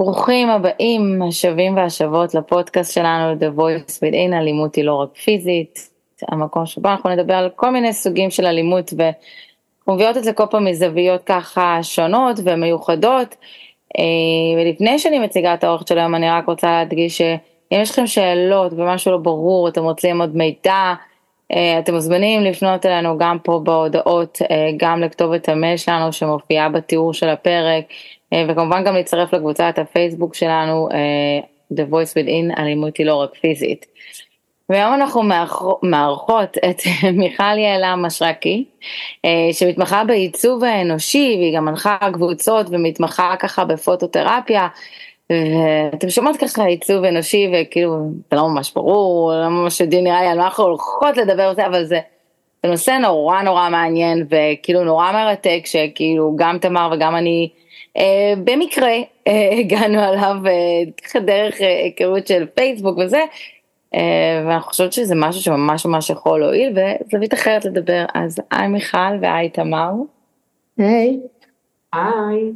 [0.00, 5.90] ברוכים הבאים, השבים והשבות לפודקאסט שלנו, The Voice Within, אלימות היא לא רק פיזית,
[6.28, 10.44] המקום שבו אנחנו נדבר על כל מיני סוגים של אלימות ואנחנו מביאות את זה כל
[10.50, 13.36] פעם מזוויות ככה שונות ומיוחדות.
[13.98, 14.04] אה,
[14.62, 18.72] ולפני שאני מציגה את האורך של היום, אני רק רוצה להדגיש שאם יש לכם שאלות
[18.72, 20.94] ומשהו לא ברור, אתם רוצים עוד מידע,
[21.78, 27.28] אתם מוזמנים לפנות אלינו גם פה בהודעות, אה, גם לכתובת המייל שלנו שמופיעה בתיאור של
[27.28, 27.84] הפרק.
[28.32, 31.40] אה, וכמובן גם להצטרף לקבוצת הפייסבוק שלנו, אה,
[31.74, 33.86] The Voice Within, אלימות היא לא רק פיזית.
[34.68, 35.22] והיום אנחנו
[35.82, 36.82] מארחות את
[37.20, 38.64] מיכל יעלה משרקי,
[39.24, 44.68] אה, שמתמחה בעיצוב האנושי, והיא גם מנחה קבוצות ומתמחה ככה בפוטותרפיה.
[45.30, 47.96] ואתם שומעות ככה עיצוב אנושי וכאילו
[48.30, 51.54] זה לא ממש ברור, לא ממש יודעים נראה לי על מה אנחנו הולכות לדבר על
[51.54, 52.00] זה, אבל זה,
[52.62, 57.48] זה נושא נורא נורא מעניין וכאילו נורא מרתק שכאילו גם תמר וגם אני
[57.96, 58.92] אה, במקרה
[59.28, 63.24] אה, הגענו עליו אה, דרך היכרות של פייסבוק וזה,
[64.46, 69.48] ואני חושבת שזה משהו שממש ממש יכול להועיל וזווית אחרת לדבר, אז היי מיכל והי
[69.48, 69.90] תמר.
[70.78, 71.20] היי.
[71.92, 72.52] היי.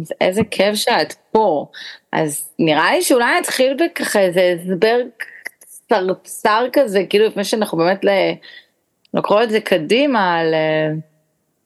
[0.00, 1.66] אז איזה כיף שאת פה.
[2.12, 8.04] אז נראה לי שאולי נתחיל בככה איזה הסבר קצרצר כזה, כאילו לפני שאנחנו באמת
[9.14, 10.54] לקרוא את זה קדימה על...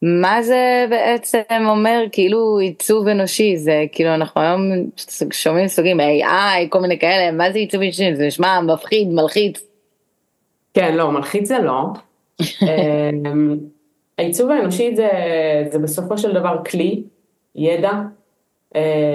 [0.03, 4.61] מה זה בעצם אומר כאילו עיצוב אנושי זה כאילו אנחנו היום
[5.33, 9.67] שומעים סוגים AI כל מיני כאלה מה זה עיצוב אנושי זה נשמע מפחיד מלחיץ.
[10.75, 11.85] כן לא מלחיץ זה לא.
[12.63, 13.59] אמ,
[14.19, 15.09] העיצוב האנושי זה,
[15.73, 17.03] זה בסופו של דבר כלי
[17.55, 18.03] ידע אה,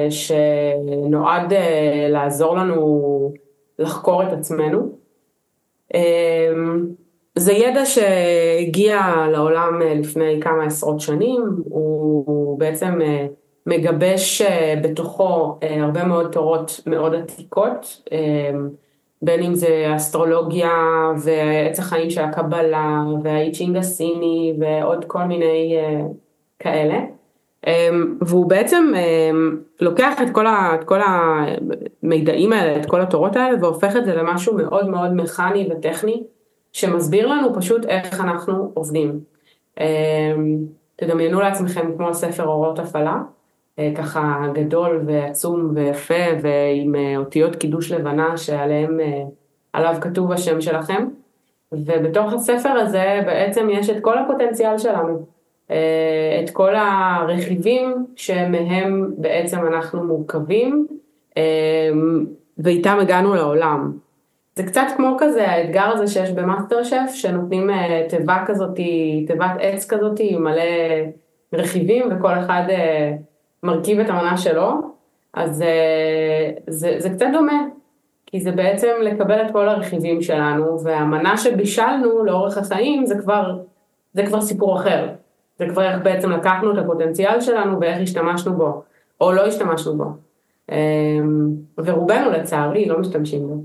[0.09, 3.33] שנועד אה, לעזור לנו
[3.79, 5.03] לחקור את עצמנו.
[5.93, 6.87] אמ,
[7.35, 9.01] זה ידע שהגיע
[9.31, 13.27] לעולם אה, לפני כמה עשרות שנים, הוא בעצם אה,
[13.65, 18.09] מגבש אה, בתוכו הרבה מאוד תורות מאוד עתיקות,
[19.21, 20.71] בין אם זה אסטרולוגיה
[21.23, 25.77] ועץ החיים של הקבלה והאיצ'ינג הסיני ועוד כל מיני
[26.59, 26.99] כאלה.
[28.21, 28.91] והוא בעצם
[29.81, 30.99] לוקח את כל, ה, את כל
[32.03, 36.23] המידעים האלה, את כל התורות האלה והופך את זה למשהו מאוד מאוד מכני וטכני.
[36.73, 39.19] שמסביר לנו פשוט איך אנחנו עובדים.
[39.79, 39.85] אמ,
[40.95, 43.21] תדמיינו לעצמכם כמו ספר אורות הפעלה,
[43.79, 49.23] אה, ככה גדול ועצום ויפה ועם אה, אותיות קידוש לבנה שעליהם, אה,
[49.73, 51.07] עליו כתוב השם שלכם.
[51.71, 55.25] ובתוך הספר הזה בעצם יש את כל הפוטנציאל שלנו,
[56.43, 60.87] את כל הרכיבים שמהם בעצם אנחנו מורכבים
[62.57, 63.91] ואיתם הגענו לעולם.
[64.55, 68.75] זה קצת כמו כזה האתגר הזה שיש במאסטר שף, שנותנים אה, תיבה כזאת,
[69.27, 70.61] תיבת עץ כזאת עם מלא
[71.53, 73.13] רכיבים וכל אחד אה,
[73.63, 74.71] מרכיב את המנה שלו,
[75.33, 77.63] אז אה, זה, זה קצת דומה,
[78.25, 83.57] כי זה בעצם לקבל את כל הרכיבים שלנו, והמנה שבישלנו לאורך החיים זה כבר,
[84.13, 85.07] זה כבר סיפור אחר.
[85.59, 88.83] זה כבר איך בעצם לקחנו את הפוטנציאל שלנו ואיך השתמשנו בו,
[89.21, 90.05] או לא השתמשנו בו.
[91.77, 93.55] ורובנו לצערי לא משתמשים בו.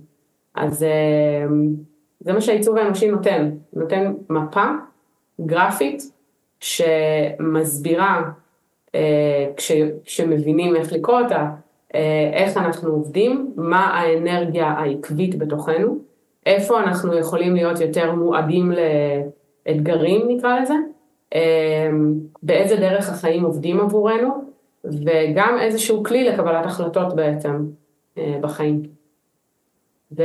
[0.55, 1.75] אז אמ,
[2.21, 4.65] זה מה שהעיצוב האנושי נותן, נותן מפה
[5.41, 6.03] גרפית
[6.61, 8.23] שמסבירה
[8.95, 9.73] אה, כש,
[10.05, 11.51] כשמבינים איך לקרוא אותה,
[11.95, 15.99] אה, איך אנחנו עובדים, מה האנרגיה העקבית בתוכנו,
[16.47, 18.73] איפה אנחנו יכולים להיות יותר מועדים
[19.67, 20.75] לאתגרים נקרא לזה,
[22.43, 24.29] באיזה דרך החיים עובדים עבורנו,
[24.85, 27.67] וגם איזשהו כלי לקבלת החלטות בעצם
[28.41, 28.83] בחיים.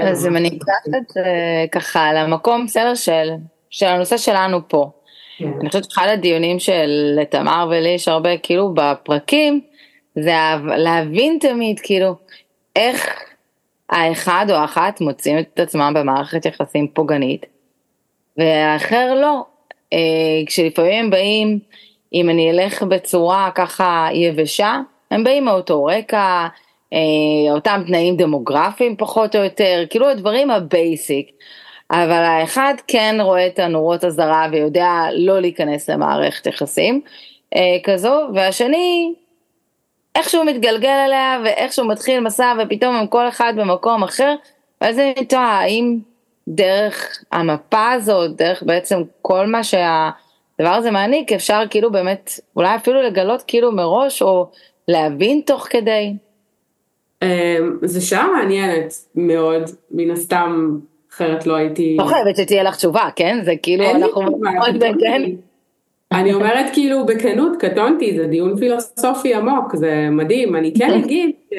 [0.02, 1.24] אז אם אני אקח את זה
[1.72, 3.30] ככה למקום בסדר של,
[3.70, 4.92] של הנושא שלנו פה.
[5.38, 5.52] כן.
[5.60, 9.62] אני חושבת שאחד הדיונים של תמר ולי יש הרבה כאילו בפרקים,
[10.16, 10.32] זה
[10.78, 12.16] להבין תמיד כאילו
[12.76, 13.24] איך
[13.90, 17.46] האחד או האחת מוצאים את עצמם במערכת יחסים פוגענית,
[18.38, 19.46] והאחר לא.
[19.94, 21.60] אה, כשלפעמים הם באים,
[22.14, 24.80] אם אני אלך בצורה ככה יבשה,
[25.12, 26.48] הם באים מאותו רקע,
[26.94, 27.00] אה,
[27.52, 31.28] אותם תנאים דמוגרפיים פחות או יותר, כאילו הדברים ה basic.
[31.92, 37.02] אבל האחד כן רואה את הנורות אזהרה ויודע לא להיכנס למערכת יחסים
[37.56, 39.14] אה, כזו, והשני
[40.16, 44.36] איכשהו מתגלגל אליה ואיכשהו מתחיל מסע ופתאום הם כל אחד במקום אחר,
[44.82, 46.00] ואז אני תוהה האם
[46.48, 53.02] דרך המפה הזאת, דרך בעצם כל מה שהדבר הזה מעניק, אפשר כאילו באמת אולי אפילו
[53.02, 54.50] לגלות כאילו מראש או
[54.88, 56.14] להבין תוך כדי.
[57.22, 57.28] אמ,
[57.82, 60.78] זו שעה מעניינת מאוד, מן הסתם,
[61.14, 61.98] אחרת לא הייתי...
[62.00, 63.40] לא חייבת שתהיה לך תשובה, כן?
[63.44, 64.22] זה כאילו אנחנו...
[66.12, 71.56] אני אומרת כאילו בכנות, קטונתי, זה דיון פילוסופי עמוק, זה מדהים, אני כן אגיד ש...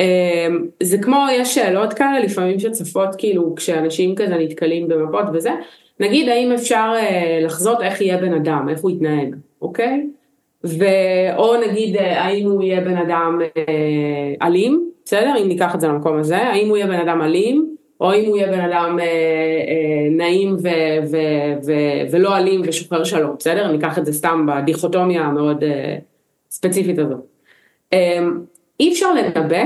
[0.00, 5.50] אמ, זה כמו, יש שאלות כאלה לפעמים שצפות כאילו כשאנשים כזה נתקלים במפות וזה,
[6.00, 10.06] נגיד האם אפשר אה, לחזות איך יהיה בן אדם, איך הוא יתנהג, אוקיי?
[10.64, 10.84] ו...
[11.36, 15.34] או נגיד אה, האם הוא יהיה בן אדם אה, אלים, בסדר?
[15.42, 18.36] אם ניקח את זה למקום הזה, האם הוא יהיה בן אדם אלים, או אם הוא
[18.36, 18.98] יהיה בן אדם
[20.10, 20.68] נעים ו,
[21.10, 21.16] ו,
[21.66, 21.72] ו,
[22.10, 23.72] ולא אלים ושוחר שלום, בסדר?
[23.72, 25.64] ניקח את זה סתם בדיכוטומיה המאוד
[26.50, 27.20] ספציפית הזאת.
[27.92, 28.18] אה,
[28.80, 29.64] אי אפשר לנבא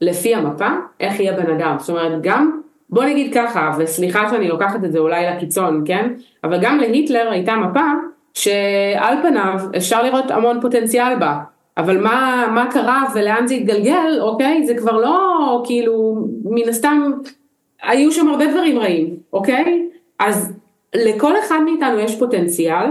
[0.00, 0.68] לפי המפה
[1.00, 2.60] איך יהיה בן אדם, זאת אומרת גם,
[2.90, 6.12] בוא נגיד ככה, וסליחה שאני לוקחת את זה אולי לקיצון, כן?
[6.44, 7.86] אבל גם להיטלר הייתה מפה
[8.34, 11.38] שעל פניו אפשר לראות המון פוטנציאל בה,
[11.76, 14.66] אבל מה, מה קרה ולאן זה התגלגל, אוקיי?
[14.66, 17.10] זה כבר לא כאילו, מן הסתם,
[17.82, 19.88] היו שם הרבה דברים רעים, אוקיי?
[20.18, 20.52] אז
[20.94, 22.86] לכל אחד מאיתנו יש פוטנציאל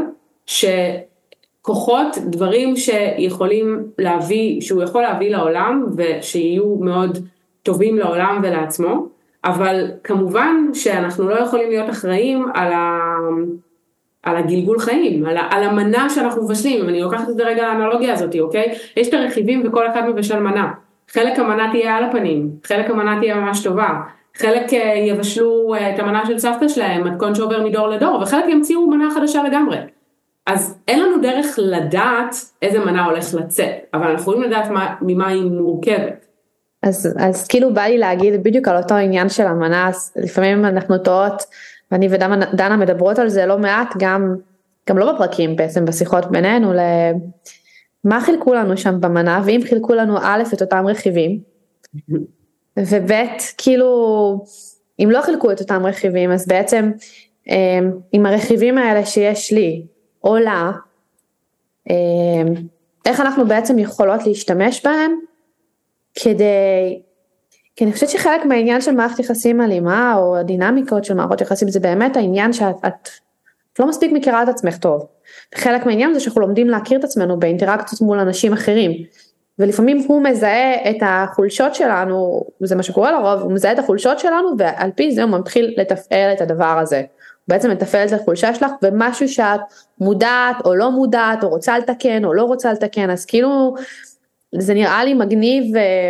[1.61, 7.17] שכוחות, דברים שיכולים להביא, שהוא יכול להביא לעולם ושיהיו מאוד
[7.63, 9.07] טובים לעולם ולעצמו,
[9.43, 12.99] אבל כמובן שאנחנו לא יכולים להיות אחראים על ה...
[14.23, 18.13] על הגלגול חיים, על, על המנה שאנחנו מבשלים, אם אני לוקחת את זה רגע לאנלוגיה
[18.13, 18.73] הזאת, אוקיי?
[18.97, 20.71] יש את הרכיבים וכל אחד מבשל מנה.
[21.09, 23.89] חלק המנה תהיה על הפנים, חלק המנה תהיה ממש טובה,
[24.37, 28.87] חלק אה, יבשלו אה, את המנה של סבתא שלהם, מתכון שעובר מדור לדור, וחלק ימציאו
[28.87, 29.77] מנה חדשה לגמרי.
[30.49, 35.27] אז אין לנו דרך לדעת איזה מנה הולך לצאת, אבל אנחנו יכולים לדעת מה, ממה
[35.27, 36.25] היא מורכבת.
[36.83, 41.43] אז, אז כאילו בא לי להגיד בדיוק על אותו עניין של המנה, לפעמים אנחנו טועות
[41.91, 44.35] ואני ודנה מדברות על זה לא מעט, גם,
[44.89, 50.43] גם לא בפרקים בעצם, בשיחות בינינו, למה חילקו לנו שם במנה, ואם חילקו לנו א'
[50.53, 51.39] את אותם רכיבים,
[52.77, 53.11] וב'
[53.57, 54.45] כאילו,
[54.99, 56.91] אם לא חילקו את אותם רכיבים, אז בעצם
[57.49, 59.85] אמ, עם הרכיבים האלה שיש לי,
[60.23, 60.71] או לה,
[61.89, 62.53] אמ,
[63.05, 65.11] איך אנחנו בעצם יכולות להשתמש בהם
[66.15, 67.01] כדי
[67.75, 71.79] כי אני חושבת שחלק מהעניין של מערכת יחסים אלימה או הדינמיקות של מערכות יחסים זה
[71.79, 73.09] באמת העניין שאת את
[73.79, 75.05] לא מספיק מכירה את עצמך טוב.
[75.55, 78.91] חלק מהעניין זה שאנחנו לומדים להכיר את עצמנו באינטראקציות מול אנשים אחרים.
[79.59, 84.49] ולפעמים הוא מזהה את החולשות שלנו, וזה מה שקורה לרוב, הוא מזהה את החולשות שלנו
[84.57, 87.03] ועל פי זה הוא מתחיל לתפעל את הדבר הזה.
[87.49, 89.59] בעצם מתפעל את החולשה שלך ומשהו שאת
[89.99, 93.75] מודעת או לא מודעת או רוצה לתקן או לא רוצה לתקן אז כאילו
[94.55, 96.09] זה נראה לי מגניב אה,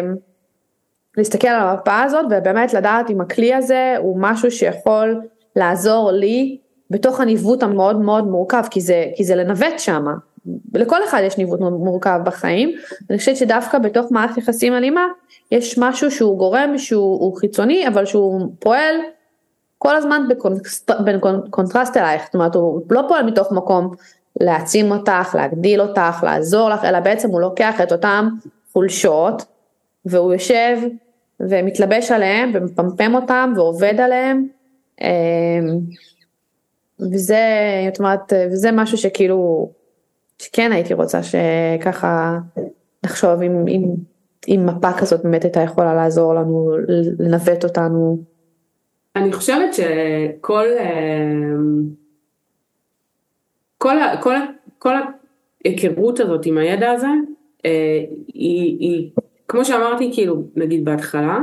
[1.18, 5.22] להסתכל על המפה הזאת ובאמת לדעת אם הכלי הזה הוא משהו שיכול
[5.56, 6.58] לעזור לי
[6.90, 10.06] בתוך הניווט המאוד מאוד מורכב כי זה, כי זה לנווט שם.
[10.74, 12.72] לכל אחד יש ניווט מורכב בחיים,
[13.10, 15.08] אני חושבת שדווקא בתוך מערכת יחסים אלימה
[15.52, 18.96] יש משהו שהוא גורם שהוא חיצוני אבל שהוא פועל
[19.80, 20.28] כל הזמן
[21.46, 23.96] בקונטרסט, אלייך, זאת אומרת הוא לא פועל מתוך מקום
[24.42, 28.30] להעצים אותך, להגדיל אותך, לעזור לך, אלא בעצם הוא לוקח את אותם
[28.74, 29.46] חולשות
[30.06, 30.78] והוא יושב
[31.40, 34.48] ומתלבש עליהם ומפמפם אותם ועובד עליהם.
[35.02, 35.80] אמ,
[37.00, 37.46] וזה,
[37.88, 39.70] זאת אומרת, וזה משהו שכאילו,
[40.40, 42.38] שכן הייתי רוצה שככה
[43.06, 43.84] נחשוב אם, אם,
[44.48, 46.72] אם מפה כזאת באמת הייתה יכולה לעזור לנו,
[47.20, 48.18] לנווט אותנו.
[49.20, 51.84] אני חושבת שכל אמ,
[53.78, 54.36] כל, כל,
[54.80, 54.94] כל
[55.66, 57.08] ההיכרות הזאת עם הידע הזה,
[57.66, 59.10] אה, היא, היא
[59.48, 61.40] כמו שאמרתי כאילו נגיד בהתחלה,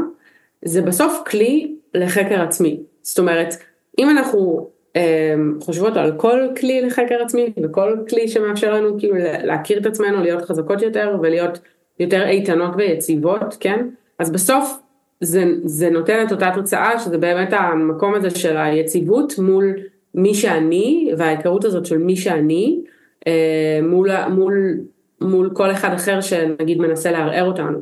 [0.65, 2.81] זה בסוף כלי לחקר עצמי.
[3.03, 3.55] זאת אומרת,
[3.99, 9.79] אם אנחנו אה, חושבות על כל כלי לחקר עצמי וכל כלי שמאפשר לנו כאילו להכיר
[9.79, 11.59] את עצמנו, להיות חזקות יותר ולהיות
[12.01, 13.89] יותר איתנות ויציבות, כן?
[14.19, 14.79] אז בסוף
[15.21, 19.75] זה, זה נותן את אותה תוצאה שזה באמת המקום הזה של היציבות מול
[20.15, 22.81] מי שאני וההיכרות הזאת של מי שאני
[23.27, 24.81] אה, מול, מול,
[25.21, 27.79] מול כל אחד אחר שנגיד מנסה לערער אותנו.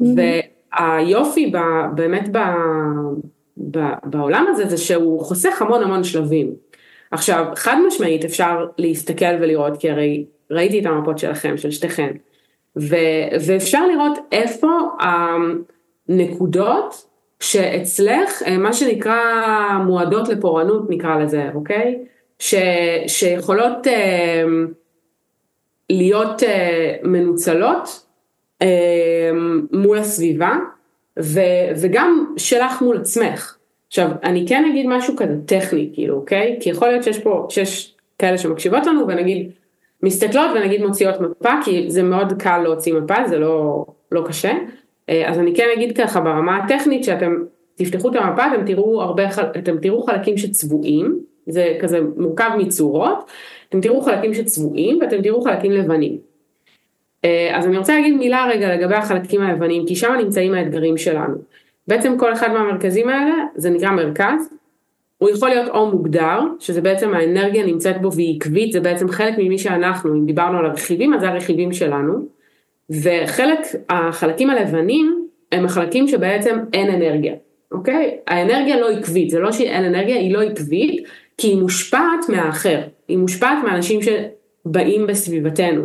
[0.00, 1.58] והיופי ב,
[1.94, 2.38] באמת ב,
[3.70, 6.50] ב, בעולם הזה זה שהוא חוסך המון המון שלבים.
[7.10, 12.12] עכשיו חד משמעית אפשר להסתכל ולראות כי הרי ראיתי את המפות שלכם של שתיכן
[12.80, 12.96] ו,
[13.46, 14.68] ואפשר לראות איפה
[16.08, 17.06] הנקודות
[17.40, 19.22] שאצלך מה שנקרא
[19.86, 21.98] מועדות לפורענות נקרא לזה אוקיי?
[22.38, 22.54] ש,
[23.06, 24.42] שיכולות אה,
[25.90, 28.06] להיות אה, מנוצלות
[28.62, 30.56] אמ, מול הסביבה
[31.20, 31.40] ו,
[31.76, 33.56] וגם שלך מול עצמך.
[33.86, 36.58] עכשיו אני כן אגיד משהו כזה טכני כאילו אוקיי?
[36.60, 39.50] כי יכול להיות שיש פה שיש כאלה שמקשיבות לנו ונגיד
[40.02, 44.48] מסתכלות ונגיד מוציאות מפה כי זה מאוד קל להוציא מפה זה לא, לא קשה.
[44.50, 44.58] אה,
[45.08, 47.34] אז אני כן אגיד ככה ברמה הטכנית שאתם
[47.74, 49.24] תפתחו את המפה אתם תראו הרבה
[49.58, 53.30] אתם תראו חלקים שצבועים זה כזה מורכב מצורות
[53.68, 56.18] אתם תראו חלקים שצבועים ואתם תראו חלקים לבנים.
[57.24, 61.34] אה, אז אני רוצה להגיד מילה רגע לגבי החלקים הלבנים, כי שם נמצאים האתגרים שלנו.
[61.88, 64.48] בעצם כל אחד מהמרכזים האלה, זה נקרא מרכז,
[65.18, 69.34] הוא יכול להיות או מוגדר, שזה בעצם האנרגיה נמצאת בו והיא עקבית, זה בעצם חלק
[69.38, 72.26] ממי שאנחנו, אם דיברנו על הרכיבים, אז זה הרכיבים שלנו,
[72.90, 77.34] וחלק, החלקים הלבנים, הם החלקים שבעצם אין אנרגיה,
[77.72, 78.16] אוקיי?
[78.26, 81.04] האנרגיה לא עקבית, זה לא שאין אנרגיה, היא לא עקבית,
[81.38, 85.84] כי היא מושפעת מהאחר, היא מושפעת מאנשים שבאים בסביבתנו.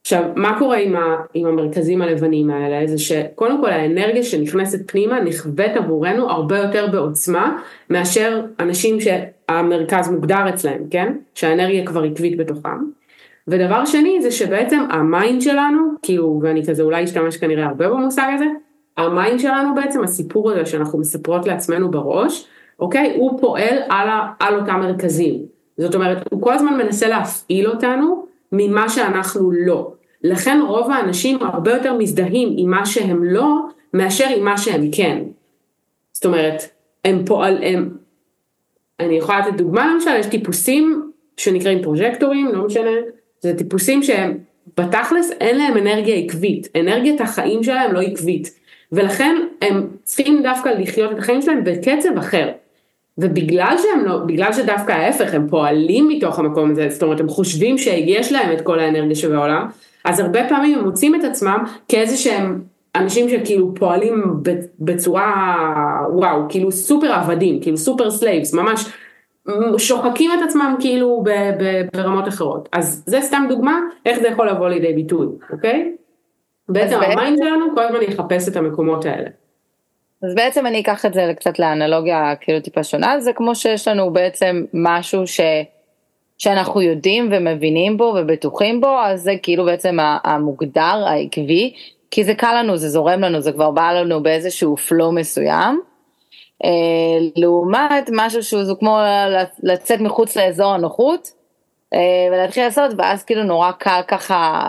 [0.00, 2.86] עכשיו, מה קורה עם, ה, עם המרכזים הלבנים האלה?
[2.86, 7.58] זה שקודם כל האנרגיה שנכנסת פנימה נכווית עבורנו הרבה יותר בעוצמה
[7.90, 11.12] מאשר אנשים שהמרכז מוגדר אצלם, כן?
[11.34, 12.78] שהאנרגיה כבר עקבית בתוכם.
[13.48, 18.30] ודבר שני זה שבעצם ה mind שלנו, כאילו, ואני כזה אולי אשתמש כנראה הרבה במושג
[18.34, 18.46] הזה,
[18.96, 22.46] המיינד שלנו בעצם, הסיפור הזה שאנחנו מספרות לעצמנו בראש,
[22.80, 23.14] אוקיי?
[23.16, 25.42] הוא פועל על, ה, על אותם מרכזים.
[25.78, 29.92] זאת אומרת, הוא כל הזמן מנסה להפעיל אותנו ממה שאנחנו לא.
[30.24, 33.54] לכן רוב האנשים הרבה יותר מזדהים עם מה שהם לא,
[33.94, 35.22] מאשר עם מה שהם כן.
[36.12, 36.62] זאת אומרת,
[37.04, 37.96] הם פועל, הם,
[39.00, 42.90] אני יכולה לתת דוגמה למשל, יש טיפוסים שנקראים פרוג'קטורים, לא משנה,
[43.42, 44.38] זה טיפוסים שהם
[44.76, 48.58] בתכלס אין להם אנרגיה עקבית, אנרגיית החיים שלהם לא עקבית,
[48.92, 52.48] ולכן הם צריכים דווקא לחיות את החיים שלהם בקצב אחר.
[53.18, 57.78] ובגלל שהם לא, בגלל שדווקא ההפך, הם פועלים מתוך המקום הזה, זאת אומרת, הם חושבים
[57.78, 59.66] שיש להם את כל האנרגיה שבעולם,
[60.04, 62.60] אז הרבה פעמים הם מוצאים את עצמם כאיזה שהם
[62.96, 64.22] אנשים שכאילו פועלים
[64.80, 65.56] בצורה,
[66.12, 68.84] וואו, כאילו סופר עבדים, כאילו super slaves, ממש
[69.78, 71.24] שוחקים את עצמם כאילו
[71.92, 72.68] ברמות אחרות.
[72.72, 75.96] אז זה סתם דוגמה איך זה יכול לבוא לידי ביטוי, אוקיי?
[76.68, 79.28] בעצם ה mind שלנו כל הזמן יחפש את המקומות האלה.
[80.22, 84.12] אז בעצם אני אקח את זה קצת לאנלוגיה כאילו טיפה שונה, זה כמו שיש לנו
[84.12, 85.40] בעצם משהו ש...
[86.38, 91.74] שאנחנו יודעים ומבינים בו ובטוחים בו, אז זה כאילו בעצם המוגדר, העקבי,
[92.10, 95.80] כי זה קל לנו, זה זורם לנו, זה כבר בא לנו באיזשהו פלו מסוים.
[96.64, 96.70] אה,
[97.36, 98.98] לעומת משהו שהוא כמו
[99.62, 101.32] לצאת מחוץ לאזור הנוחות
[101.94, 101.98] אה,
[102.32, 104.68] ולהתחיל לעשות, ואז כאילו נורא קל ככה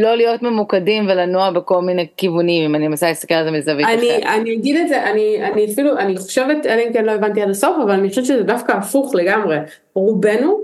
[0.00, 4.22] לא להיות ממוקדים ולנוע בכל מיני כיוונים, אם אני מנסה להסתכל על זה מזווית אחרת.
[4.22, 7.50] אני אגיד את זה, אני, אני אפילו, אני חושבת, אלא אם כן לא הבנתי עד
[7.50, 9.56] הסוף, אבל אני חושבת שזה דווקא הפוך לגמרי.
[9.94, 10.60] רובנו,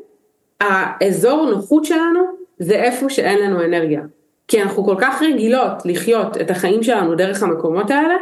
[0.61, 2.21] האזור נוחות שלנו
[2.59, 4.00] זה איפה שאין לנו אנרגיה.
[4.49, 8.14] כי אנחנו כל כך רגילות לחיות את החיים שלנו דרך המקומות האלה,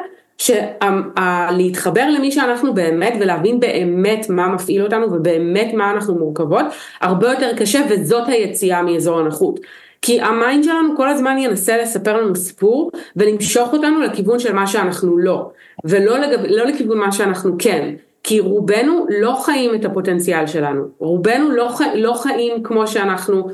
[0.43, 6.67] שלהתחבר למי שאנחנו באמת ולהבין באמת מה מפעיל אותנו ובאמת מה אנחנו מורכבות,
[7.01, 9.61] הרבה יותר קשה וזאת היציאה מאזור הנוחות.
[10.03, 14.67] כי ה mind שלנו כל הזמן ינסה לספר לנו סיפור ולמשוך אותנו לכיוון של מה
[14.67, 15.51] שאנחנו לא,
[15.85, 17.95] ולא לגב, לא לכיוון מה שאנחנו כן.
[18.25, 23.49] כי רובנו לא חיים את הפוטנציאל שלנו, רובנו לא, חי, לא חיים כמו שאנחנו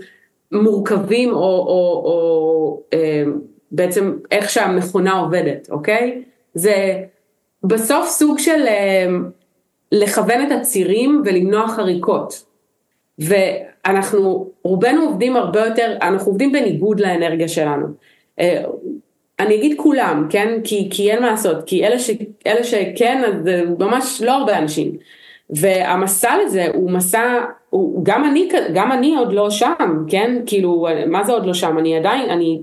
[0.52, 3.24] מורכבים או, או, או אה,
[3.72, 6.22] בעצם איך שהמכונה עובדת, אוקיי?
[6.58, 7.02] זה
[7.64, 9.06] בסוף סוג של אה,
[9.92, 12.44] לכוון את הצירים ולמנוע חריקות.
[13.18, 17.86] ואנחנו, רובנו עובדים הרבה יותר, אנחנו עובדים בניגוד לאנרגיה שלנו.
[18.40, 18.64] אה,
[19.40, 20.60] אני אגיד כולם, כן?
[20.64, 22.10] כי, כי אין מה לעשות, כי אלה, ש,
[22.46, 24.92] אלה שכן, אז זה ממש לא הרבה אנשים.
[25.50, 30.36] והמסע לזה הוא מסע, הוא, גם, אני, גם אני עוד לא שם, כן?
[30.46, 31.78] כאילו, מה זה עוד לא שם?
[31.78, 32.60] אני עדיין, אני,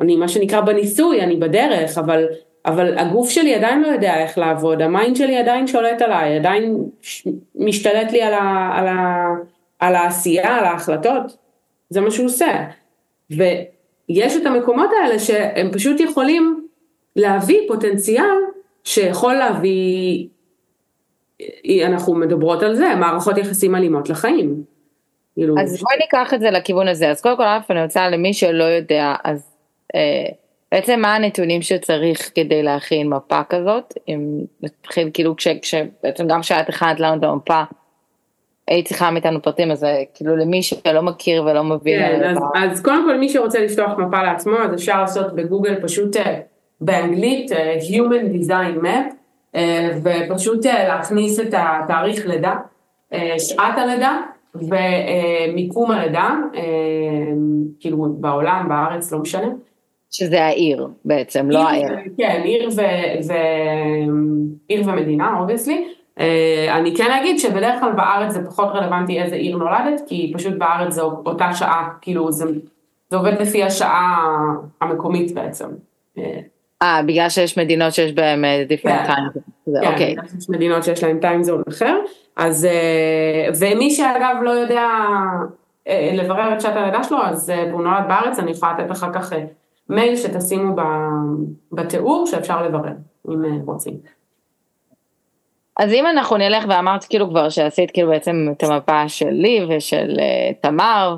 [0.00, 2.26] אני מה שנקרא בניסוי, אני בדרך, אבל,
[2.66, 6.76] אבל הגוף שלי עדיין לא יודע איך לעבוד, ה mind שלי עדיין שולט עליי, עדיין
[7.54, 9.26] משתלט לי על, ה, על, ה,
[9.78, 11.36] על העשייה, על ההחלטות,
[11.90, 12.64] זה מה שהוא עושה.
[13.30, 16.66] ויש את המקומות האלה שהם פשוט יכולים
[17.16, 18.36] להביא פוטנציאל
[18.84, 20.26] שיכול להביא,
[21.86, 24.64] אנחנו מדברות על זה, מערכות יחסים אלימות לחיים.
[25.34, 25.54] כאילו...
[25.60, 29.14] אז בואי ניקח את זה לכיוון הזה, אז קודם כל אני רוצה למי שלא יודע,
[29.24, 29.56] אז
[29.94, 30.26] אה,
[30.72, 36.68] בעצם מה הנתונים שצריך כדי להכין מפה כזאת, אם נתחיל כאילו כש, כשבעצם גם כשאת
[36.68, 37.62] הכנת לנו את המפה,
[38.70, 42.00] היית צריכה מאיתנו פרטים, אז כאילו למי שלא מכיר ולא מבין.
[42.00, 46.16] כן, אז, אז קודם כל מי שרוצה לפתוח מפה לעצמו, אז אפשר לעשות בגוגל פשוט
[46.16, 46.40] אה,
[46.80, 49.14] באנגלית אה, Human Design Map,
[49.54, 52.54] אה, ופשוט להכניס את התאריך לידה,
[53.38, 54.20] שעת הלידה
[54.54, 56.34] ומיקום הלידה,
[57.80, 59.48] כאילו בעולם, בארץ, לא משנה.
[60.10, 61.88] שזה העיר בעצם, לא העיר.
[62.18, 62.80] כן, עיר, ו,
[63.28, 63.32] ו,
[64.68, 65.84] עיר ומדינה, obviously.
[66.20, 70.54] אה, אני כן אגיד שבדרך כלל בארץ זה פחות רלוונטי איזה עיר נולדת, כי פשוט
[70.58, 72.44] בארץ זה אותה שעה, כאילו זה,
[73.10, 74.26] זה עובד לפי השעה
[74.80, 75.68] המקומית בעצם.
[76.82, 79.24] אה, בגלל שיש מדינות שיש בהן דיפרנט אה, טיים.
[79.66, 80.16] זה, כן, אוקיי.
[80.38, 81.96] יש מדינות שיש להן טיימזון אחר,
[82.36, 84.88] אז, אה, ומי שאגב לא יודע
[85.88, 89.12] אה, לברר את שעת הלידה שלו, אז אה, והוא נולד בארץ, אני יכולה לתת אחר
[89.12, 89.44] כך אה,
[89.90, 90.74] מייל שתשימו
[91.72, 92.92] בתיאור שאפשר לברר,
[93.28, 93.94] אם אה, רוצים.
[95.76, 100.54] אז אם אנחנו נלך ואמרת כאילו כבר שעשית כאילו בעצם את המפה שלי ושל uh,
[100.62, 101.16] תמר,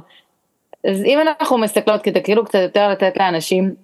[0.88, 3.74] אז אם אנחנו מסתכלות כדי כאילו קצת יותר לתת לאנשים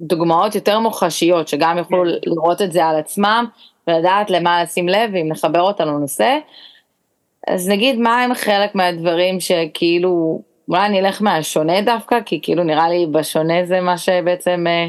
[0.00, 3.44] דוגמאות יותר מוחשיות שגם יוכלו לראות את זה על עצמם
[3.88, 6.38] ולדעת למה לשים לב ואם נחבר אותם לנושא,
[7.48, 12.88] אז נגיד מה הם חלק מהדברים שכאילו, אולי אני אלך מהשונה דווקא, כי כאילו נראה
[12.88, 14.88] לי בשונה זה מה שבעצם אה,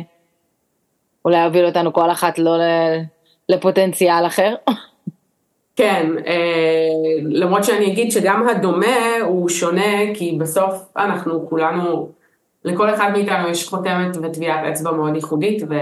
[1.25, 2.57] אולי יוביל אותנו כל אחת לא
[3.49, 4.55] לפוטנציאל אחר.
[5.75, 6.89] כן, אה,
[7.23, 12.09] למרות שאני אגיד שגם הדומה הוא שונה, כי בסוף אנחנו כולנו,
[12.65, 15.75] לכל אחד מאיתנו יש חותמת וטביעת אצבע מאוד ייחודית, ו,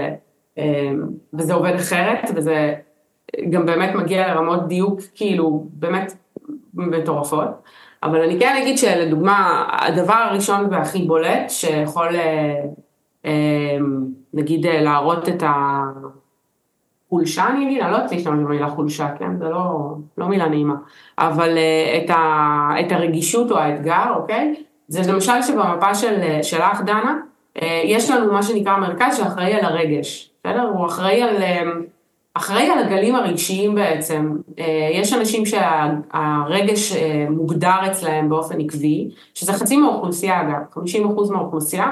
[0.58, 0.90] אה,
[1.34, 2.74] וזה עובד אחרת, וזה
[3.50, 6.12] גם באמת מגיע לרמות דיוק כאילו באמת
[6.74, 7.48] מטורפות.
[8.02, 12.60] אבל אני כן אגיד שלדוגמה, הדבר הראשון והכי בולט שיכול אה,
[13.24, 13.76] אה,
[14.34, 15.82] נגיד אה, להראות את ה...
[17.08, 19.38] חולשה אני אני לא יודעת להשתמש במילה חולשה, כן?
[19.38, 20.74] זה לא, לא מילה נעימה.
[21.18, 21.58] אבל
[21.96, 24.54] את, ה, את הרגישות או האתגר, אוקיי?
[24.88, 27.16] זה למשל שבמפה של, שלך, דנה,
[27.84, 30.62] יש לנו מה שנקרא מרכז שאחראי על הרגש, בסדר?
[30.62, 31.36] הוא אחראי על,
[32.34, 34.36] אחראי על הגלים הרגשיים בעצם.
[34.48, 36.96] Uh, יש אנשים שהרגש uh,
[37.30, 40.84] מוגדר אצלהם באופן עקבי, שזה חצי מהאוכלוסייה אגב,
[41.28, 41.86] 50% מהאוכלוסייה,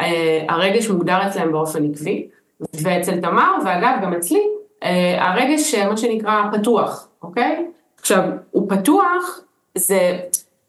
[0.00, 0.04] uh,
[0.48, 2.28] הרגש מוגדר אצלהם באופן עקבי.
[2.60, 4.42] ואצל תמר, ואגב גם אצלי,
[4.82, 7.66] אה, הרגש מה שנקרא פתוח, אוקיי?
[8.00, 9.40] עכשיו, הוא פתוח,
[9.74, 10.18] זה,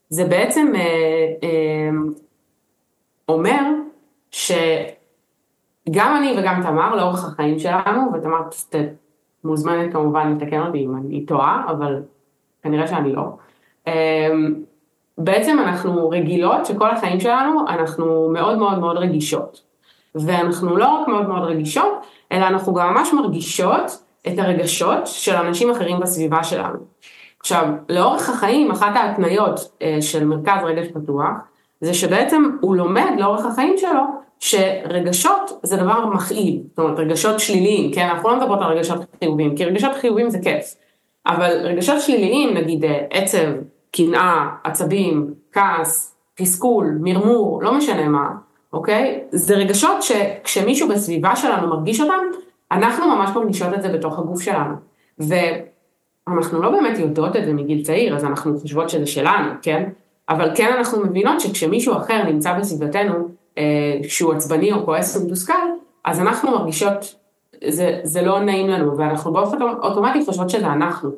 [0.10, 0.82] זה בעצם אה,
[1.44, 1.90] אה,
[3.30, 3.62] אומר
[4.32, 4.58] שגם
[6.18, 8.42] אני וגם תמר לאורך החיים שלנו, ותמר
[9.44, 12.02] מוזמנת כמובן לתקן אותי אם אני טועה, אבל
[12.64, 13.24] כנראה שאני לא.
[13.88, 14.34] אה,
[15.18, 19.68] בעצם אנחנו רגילות שכל החיים שלנו אנחנו מאוד מאוד מאוד רגישות.
[20.16, 25.72] ואנחנו לא רק מאוד מאוד רגישות, אלא אנחנו גם ממש מרגישות את הרגשות של אנשים
[25.72, 26.80] אחרים בסביבה שלנו.
[27.40, 31.32] עכשיו, לאורך החיים, אחת ההתניות אה, של מרכז רגש פתוח,
[31.82, 34.02] זה שבעצם הוא לומד לאורך החיים שלו,
[34.40, 39.56] שרגשות זה דבר מכאיב, זאת אומרת רגשות שליליים, כן, אנחנו לא מדברות על רגשות חיוביים,
[39.56, 40.76] כי רגשות חיוביים זה כיף,
[41.28, 43.48] אבל רגשות שליליים, נגיד אה, עצב,
[43.92, 48.30] קנאה, עצבים, כעס, תסכול, מרמור, לא משנה מה,
[48.74, 49.24] אוקיי?
[49.32, 52.20] זה רגשות שכשמישהו בסביבה שלנו מרגיש אותם,
[52.72, 54.76] אנחנו ממש מרגישות את זה בתוך הגוף שלנו.
[55.20, 59.90] ואנחנו לא באמת יודעות את זה מגיל צעיר, אז אנחנו חושבות שזה שלנו, כן?
[60.30, 63.14] אבל כן אנחנו מבינות שכשמישהו אחר נמצא בסביבתנו,
[63.58, 63.64] אה,
[64.08, 65.54] שהוא עצבני או כועס או מתוסכל,
[66.06, 67.16] אז אנחנו מרגישות,
[67.68, 71.10] זה, זה לא נעים לנו, ואנחנו באופן אוטומטי חושבות שזה אנחנו.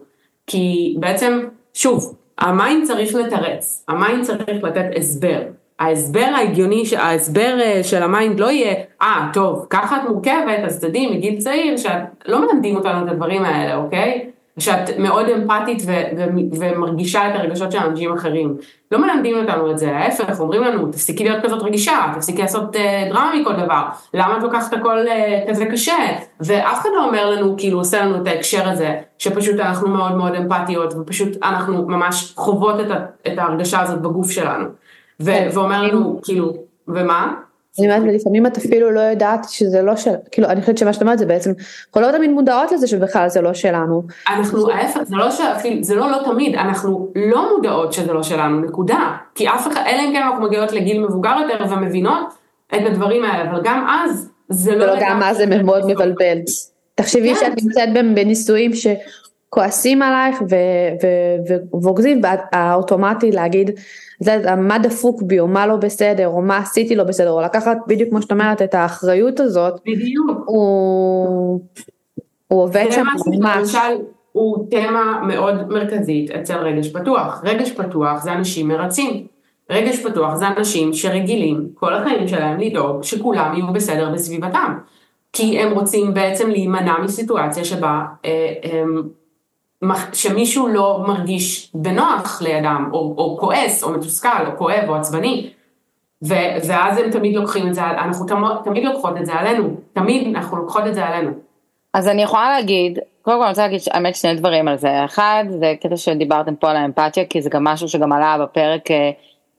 [0.48, 1.40] כי בעצם,
[1.74, 5.42] שוב, ה mind צריך לתרץ, ה mind צריך לתת הסבר.
[5.80, 10.80] ההסבר ההגיוני, ההסבר של ה mind לא יהיה, אה, אה, טוב, ככה את מורכבת, אז
[10.80, 14.30] תדעי מגיל צעיר שאת לא מלמדים אותנו את הדברים האלה, אוקיי?
[14.60, 18.58] שאת מאוד אמפתית ו- ו- ומרגישה את הרגשות של אנשים אחרים.
[18.92, 22.80] לא מלמדים אותנו את זה, ההפך, אומרים לנו, תפסיקי להיות כזאת רגישה, תפסיקי לעשות אה,
[23.10, 23.82] דרמה מכל דבר,
[24.14, 25.98] למה את לוקחת הכל uh, כזה קשה?
[26.42, 30.36] ואף אחד לא אומר לנו, כאילו עושה לנו את ההקשר הזה, שפשוט אנחנו מאוד מאוד
[30.36, 34.66] אמפתיות, ופשוט אנחנו ממש חוות את, ה- את ההרגשה הזאת בגוף שלנו.
[35.22, 36.54] ו- ואומר לנו, כאילו,
[36.88, 37.34] ומה?
[37.80, 41.02] אני אומרת, ולפעמים את אפילו לא יודעת שזה לא של, כאילו, אני חושבת שמה שאת
[41.02, 41.52] אומרת זה בעצם,
[41.88, 44.04] אנחנו לא תמיד מודעות לזה שבכלל זה לא שלנו.
[44.28, 48.60] אנחנו, ההפך, זה לא שאפילו, זה לא לא תמיד, אנחנו לא מודעות שזה לא שלנו,
[48.62, 49.16] נקודה.
[49.36, 52.34] כי אף אחד, אלא אם כן אנחנו מגיעות לגיל מבוגר יותר ומבינות
[52.76, 54.84] את הדברים האלה, אבל גם אז, זה לא...
[54.84, 56.38] ולא גם אז זה מאוד מבלבל.
[56.96, 57.40] תחשבי כן.
[57.40, 58.72] שאת נמצאת בנישואים
[59.50, 60.42] שכועסים עלייך
[61.72, 62.22] ורוגזים,
[62.54, 63.72] והאוטומטי להגיד,
[64.20, 67.78] זה מה דפוק בי, או מה לא בסדר, או מה עשיתי לא בסדר, או לקחת
[67.88, 70.44] בדיוק כמו שאת אומרת את האחריות הזאת, בדיוק.
[70.46, 71.62] הוא,
[72.48, 73.06] הוא עובד שם
[73.40, 73.76] ממש.
[74.32, 77.42] הוא תמה מאוד מרכזית אצל רגש פתוח.
[77.44, 79.28] רגש פתוח זה אנשים מרצים.
[79.70, 84.74] רגש פתוח זה אנשים שרגילים כל החיים שלהם לדאוג שכולם יהיו בסדר בסביבתם.
[85.34, 89.02] כי הם רוצים בעצם להימנע מסיטואציה שבה אה, הם,
[90.14, 95.50] שמישהו לא מרגיש בנוח לידם, או, או כועס, או מתוסכל, או כואב, או עצבני.
[96.24, 100.36] ו- ואז הם תמיד לוקחים את זה, אנחנו תמיד, תמיד לוקחות את זה עלינו, תמיד
[100.36, 101.32] אנחנו לוקחות את זה עלינו.
[101.94, 105.44] אז אני יכולה להגיד, קודם כל אני רוצה להגיד האמת שני דברים על זה, אחד
[105.50, 109.12] זה קטע שדיברתם פה על האמפתיה כי זה גם משהו שגם עלה בפרק אה,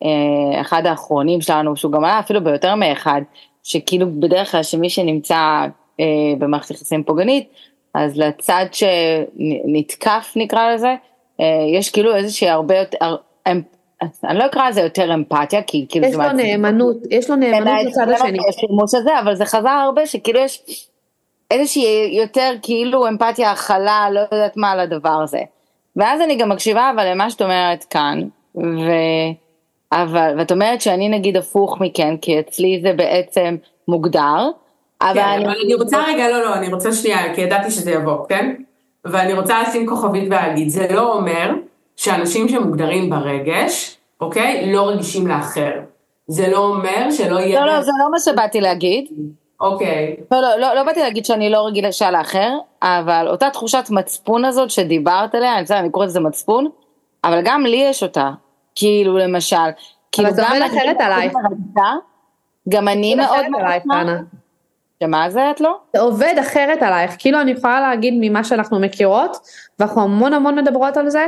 [0.05, 3.21] אה, אחד האחרונים שלנו שהוא גם עלה אפילו ביותר מאחד,
[3.63, 5.67] שכאילו בדרך כלל שמי שנמצא
[6.01, 6.05] אה,
[6.39, 7.49] במערכת יחסים פוגענית
[7.95, 10.95] אז לצד שנתקף נקרא לזה,
[11.41, 13.17] אה, יש כאילו איזושהי הרבה יותר,
[14.25, 18.09] אני לא אקרא לזה יותר אמפתיה, כי כאילו יש לו נאמנות, יש לו נאמנות לצד
[18.09, 18.39] השני.
[18.49, 20.63] יש שימוש הזה, אבל זה חזר הרבה שכאילו יש
[21.51, 25.41] איזושהי יותר כאילו אמפתיה, הכלה, לא יודעת מה על הדבר הזה.
[25.97, 28.23] ואז אני גם מקשיבה אבל למה שאת אומרת כאן,
[28.57, 28.91] ו...
[29.93, 33.57] אבל, ואת אומרת שאני נגיד הפוך מכן, כי אצלי זה בעצם
[33.89, 34.51] מוגדר,
[35.03, 35.15] אבל...
[35.15, 35.45] כן, אני...
[35.45, 38.55] אבל אני רוצה רגע, לא, לא, אני רוצה שנייה, כי ידעתי שזה יבוא, כן?
[39.05, 41.51] ואני רוצה לשים כוכבית ולהגיד, זה לא אומר
[41.97, 45.73] שאנשים שמוגדרים ברגש, אוקיי, לא רגישים לאחר.
[46.27, 47.61] זה לא אומר שלא יהיה...
[47.61, 49.05] לא, לא, זה לא מה שבאתי להגיד.
[49.61, 50.17] אוקיי.
[50.31, 54.71] לא, לא, לא, לא באתי להגיד שאני לא רגישה לאחר, אבל אותה תחושת מצפון הזאת
[54.71, 56.69] שדיברת עליה, אני בסדר, אני קוראת לזה מצפון,
[57.25, 58.31] אבל גם לי יש אותה.
[58.75, 59.57] כאילו למשל,
[60.13, 61.33] כאילו אבל זה עובד אחרת עלייך.
[62.69, 64.09] גם אני מאוד מאוד...
[65.03, 65.79] שמה זה את לא?
[65.97, 69.37] זה עובד אחרת עלייך, כאילו אני יכולה להגיד ממה שאנחנו מכירות,
[69.79, 71.27] ואנחנו המון המון מדברות על זה,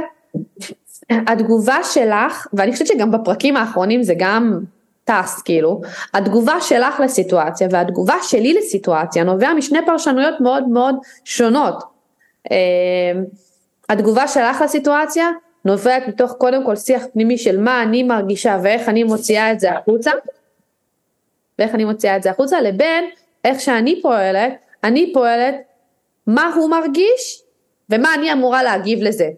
[1.10, 4.60] התגובה שלך, ואני חושבת שגם בפרקים האחרונים זה גם
[5.04, 5.80] טס כאילו,
[6.14, 11.82] התגובה שלך לסיטואציה והתגובה שלי לסיטואציה נובע משני פרשנויות מאוד מאוד שונות.
[12.50, 12.56] אה,
[13.88, 15.30] התגובה שלך לסיטואציה
[15.64, 19.72] נובעת מתוך קודם כל שיח פנימי של מה אני מרגישה ואיך אני מוציאה את זה
[19.72, 20.10] החוצה,
[21.58, 23.04] ואיך אני מוציאה את זה החוצה, לבין
[23.44, 24.52] איך שאני פועלת,
[24.84, 25.54] אני פועלת
[26.26, 27.42] מה הוא מרגיש
[27.90, 29.30] ומה אני אמורה להגיב לזה.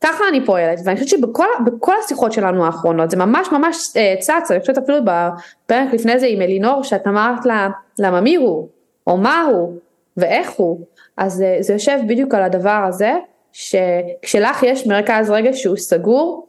[0.00, 4.60] ככה אני פועלת ואני חושבת שבכל השיחות שלנו האחרונות זה ממש ממש אה, צץ, אני
[4.60, 8.68] חושבת אפילו בפרק לפני זה עם אלינור שאת אמרת לה למה מי הוא
[9.06, 9.74] או מה הוא
[10.16, 10.80] ואיך הוא
[11.16, 13.12] אז אה, זה יושב בדיוק על הדבר הזה
[13.52, 16.46] שכשלך יש מרכז רגש שהוא סגור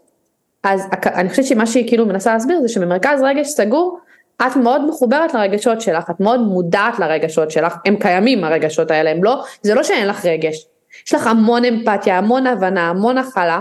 [0.63, 3.99] אז אני חושבת שמה שהיא כאילו מנסה להסביר זה שבמרכז רגש סגור
[4.41, 9.23] את מאוד מחוברת לרגשות שלך, את מאוד מודעת לרגשות שלך, הם קיימים הרגשות האלה, הם
[9.23, 10.65] לא, זה לא שאין לך רגש,
[11.07, 13.59] יש לך המון אמפתיה, המון הבנה, המון הכלה,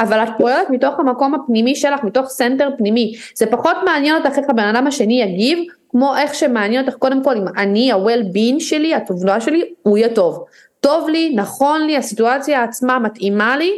[0.00, 4.50] אבל את פועלת מתוך המקום הפנימי שלך, מתוך center פנימי, זה פחות מעניין אותך איך
[4.50, 5.58] הבן אדם השני יגיב,
[5.90, 10.44] כמו איך שמעניין אותך קודם כל אם אני, ה-well-being שלי, התובנה שלי, הוא יהיה טוב.
[10.80, 13.72] טוב לי, נכון לי, הסיטואציה עצמה מתאימה לי,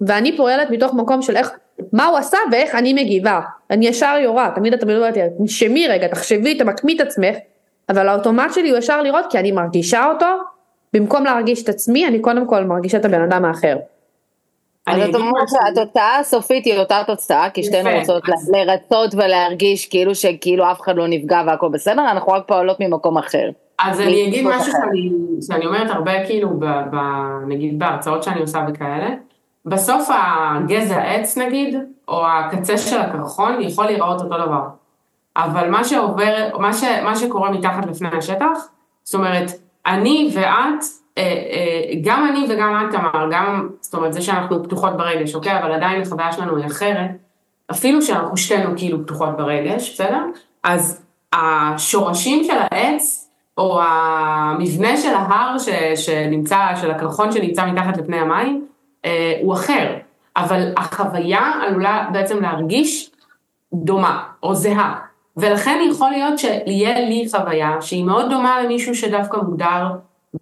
[0.00, 1.50] ואני פועלת מתוך מקום של איך
[1.92, 3.40] מה הוא עשה ואיך אני מגיבה.
[3.70, 7.36] אני ישר יורה, תמיד אתה מדברת לי, תנשמי רגע, תחשבי, תמקמי את עצמך,
[7.88, 10.26] אבל האוטומט שלי הוא ישר לראות כי אני מרגישה אותו,
[10.92, 13.76] במקום להרגיש את עצמי, אני קודם כל מרגישה את הבן אדם האחר.
[14.86, 20.70] אז את אומרת שהתוצאה הסופית היא אותה תוצאה, כי שתינו רוצות לרצות ולהרגיש כאילו שכאילו
[20.70, 23.50] אף אחד לא נפגע והכל בסדר, אנחנו רק פועלות ממקום אחר.
[23.78, 24.72] אז אני אגיד משהו
[25.48, 26.96] שאני, אומרת הרבה כאילו, ב, ב,
[27.48, 29.08] נגיד בהרצאות שאני עושה וכאלה,
[29.68, 31.76] בסוף הגזע עץ נגיד,
[32.08, 34.62] או הקצה של הקרחון יכול להיראות אותו דבר.
[35.36, 38.68] אבל מה שעובר, מה, ש, מה שקורה מתחת לפני השטח,
[39.04, 39.50] זאת אומרת,
[39.86, 40.84] אני ואת,
[41.18, 45.58] אה, אה, גם אני וגם את תמר, גם, זאת אומרת, זה שאנחנו פתוחות ברגש, אוקיי?
[45.58, 47.10] אבל עדיין החוויה שלנו היא אחרת,
[47.70, 50.22] אפילו שאנחנו שתינו כאילו פתוחות ברגש, בסדר?
[50.62, 58.16] אז השורשים של העץ, או המבנה של ההר ש, שנמצא, של הקרחון שנמצא מתחת לפני
[58.16, 58.67] המים,
[59.04, 59.96] אה, הוא אחר,
[60.36, 63.10] אבל החוויה עלולה בעצם להרגיש
[63.74, 65.00] דומה או זהה,
[65.36, 69.86] ולכן יכול להיות שיהיה לי חוויה שהיא מאוד דומה למישהו שדווקא מוגדר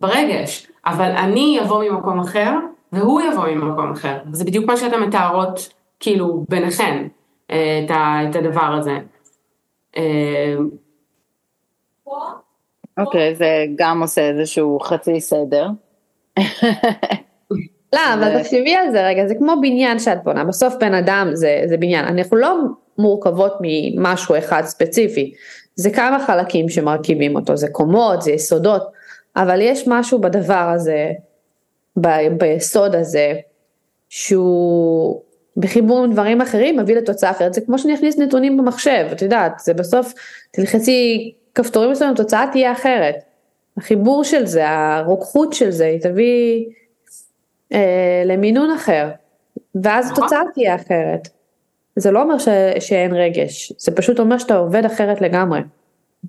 [0.00, 2.52] ברגש, אבל אני אבוא ממקום אחר
[2.92, 7.06] והוא יבוא ממקום אחר, זה בדיוק מה שאתן מתארות כאילו ביניכן
[7.50, 7.90] אה, את,
[8.30, 8.98] את הדבר הזה.
[9.96, 10.54] אה,
[12.98, 15.68] אוקיי, okay, זה גם עושה איזשהו חצי סדר.
[17.92, 21.62] לא, אבל תחשבי על זה רגע, זה כמו בניין שאת בונה, בסוף בן אדם זה,
[21.66, 22.56] זה בניין, אנחנו לא
[22.98, 25.32] מורכבות ממשהו אחד ספציפי,
[25.74, 28.82] זה כמה חלקים שמרכיבים אותו, זה קומות, זה יסודות,
[29.36, 31.10] אבל יש משהו בדבר הזה,
[32.00, 33.34] ב, ביסוד הזה,
[34.08, 35.20] שהוא
[35.56, 39.52] בחיבור עם דברים אחרים מביא לתוצאה אחרת, זה כמו שאני אכניס נתונים במחשב, את יודעת,
[39.58, 40.12] זה בסוף,
[40.50, 43.14] תלחצי כפתורים מסוימים, התוצאה תהיה אחרת.
[43.78, 46.64] החיבור של זה, הרוקחות של זה, היא תביא...
[47.72, 49.08] אה, למינון אחר,
[49.82, 51.28] ואז התוצאה תהיה אחרת.
[51.96, 52.48] זה לא אומר ש,
[52.80, 55.60] שאין רגש, זה פשוט אומר שאתה עובד אחרת לגמרי.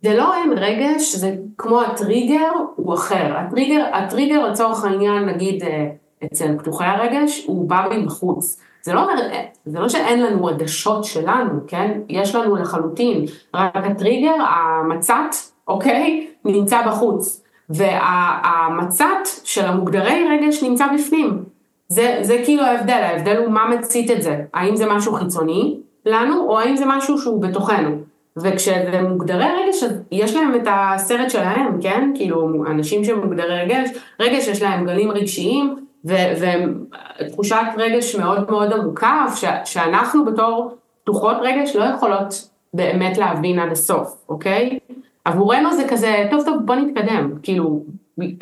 [0.04, 3.38] זה לא אין רגש, זה כמו הטריגר הוא אחר.
[3.38, 5.90] הטריגר, הטריגר לצורך העניין, נגיד אה,
[6.26, 8.62] אצל פתוחי הרגש, הוא בא מבחוץ.
[8.82, 12.00] זה לא אומר, אה, זה לא שאין לנו עדשות שלנו, כן?
[12.10, 15.36] יש לנו לחלוטין, רק הטריגר, המצת,
[15.68, 16.28] אוקיי?
[16.46, 17.44] נמצא בחוץ.
[17.70, 21.44] והמצת של המוגדרי רגש נמצא בפנים.
[21.88, 26.50] זה, זה כאילו ההבדל, ההבדל הוא מה מצית את זה, האם זה משהו חיצוני לנו,
[26.50, 27.90] או האם זה משהו שהוא בתוכנו.
[28.38, 32.12] וכשזה מוגדרי רגש, אז יש להם את הסרט שלהם, כן?
[32.16, 35.76] כאילו, אנשים שמוגדרי רגש, רגש יש להם גלים רגשיים,
[36.06, 39.26] ותחושת רגש מאוד מאוד עמוקה,
[39.66, 44.80] שאנחנו בתור פתוחות רגש לא יכולות באמת להבין עד הסוף, אוקיי?
[45.28, 47.84] עבורנו זה כזה, טוב טוב בוא נתקדם, כאילו,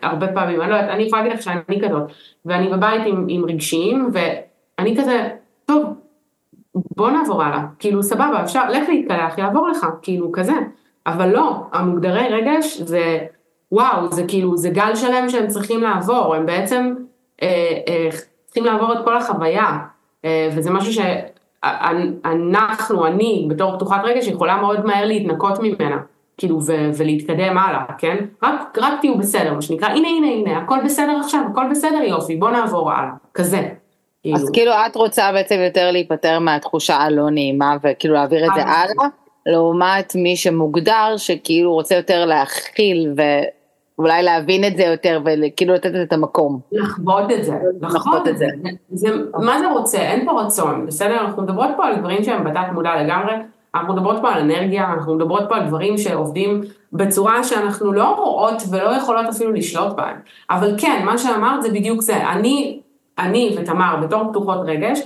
[0.03, 2.03] הרבה פעמים, אני לא יודעת, אני יכולה להגיד לך שאני כזאת,
[2.45, 5.29] ואני בבית עם, עם רגשיים, ואני כזה,
[5.65, 5.83] טוב,
[6.75, 10.53] בוא נעבור הלאה, כאילו סבבה, אפשר, לך להתקלח, יעבור לך, כאילו כזה,
[11.07, 13.19] אבל לא, המוגדרי רגש זה,
[13.71, 16.93] וואו, זה כאילו, זה גל שלם שהם צריכים לעבור, הם בעצם
[17.41, 18.09] אה, אה,
[18.45, 19.77] צריכים לעבור את כל החוויה,
[20.25, 20.93] אה, וזה משהו
[21.63, 25.97] שאנחנו, אני, בתור פתוחת רגש, יכולה מאוד מהר להתנקות ממנה.
[26.37, 28.15] כאילו, ו- ולהתקדם הלאה, כן?
[28.43, 32.35] רק, רק תהיו בסדר, מה שנקרא, הנה, הנה, הנה, הכל בסדר עכשיו, הכל בסדר, יופי,
[32.35, 33.69] בוא נעבור הלאה, כזה.
[34.23, 34.37] כאילו.
[34.37, 39.07] אז כאילו את רוצה בעצם יותר להיפטר מהתחושה הלא נעימה וכאילו להעביר את זה הלאה,
[39.45, 43.13] לעומת מי שמוגדר שכאילו רוצה יותר להכיל
[43.97, 46.59] ואולי להבין את זה יותר וכאילו לתת את המקום.
[46.71, 48.47] לחוות את זה, לחוות את זה.
[48.89, 49.07] זה.
[49.33, 49.97] מה זה רוצה?
[49.97, 51.19] אין פה רצון, בסדר?
[51.21, 53.33] אנחנו מדברות פה על דברים שהם בתת מודע לגמרי.
[53.75, 56.61] אנחנו מדברות פה על אנרגיה, אנחנו מדברות פה על דברים שעובדים
[56.93, 60.15] בצורה שאנחנו לא רואות ולא יכולות אפילו לשלוט בהם.
[60.49, 62.29] אבל כן, מה שאמרת זה בדיוק זה.
[62.29, 62.79] אני
[63.19, 64.99] אני ותמר בתור פתוחות רגש,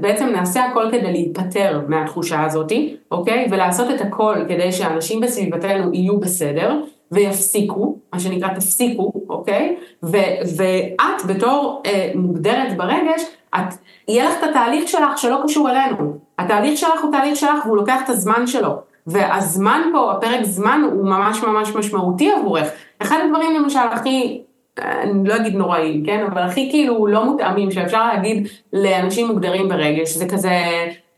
[0.00, 3.46] בעצם נעשה הכל כדי להיפטר מהתחושה הזאתי, אוקיי?
[3.50, 6.80] ולעשות את הכל כדי שאנשים בסביבתנו יהיו בסדר
[7.12, 9.76] ויפסיקו, מה שנקרא תפסיקו, אוקיי?
[10.02, 13.22] ו- ואת בתור אה, מוגדרת ברגש,
[13.54, 13.74] את,
[14.08, 16.25] יהיה לך את התהליך שלך שלא קשור אלינו.
[16.38, 18.70] התהליך שלך הוא תהליך שלך והוא לוקח את הזמן שלו.
[19.06, 22.68] והזמן פה, הפרק זמן הוא ממש ממש משמעותי עבורך.
[22.98, 24.42] אחד הדברים למשל הכי
[24.78, 26.24] אני לא אגיד נוראים, כן?
[26.32, 30.50] אבל הכי כאילו לא מותאמים שאפשר להגיד לאנשים מוגדרים ברגש, זה כזה,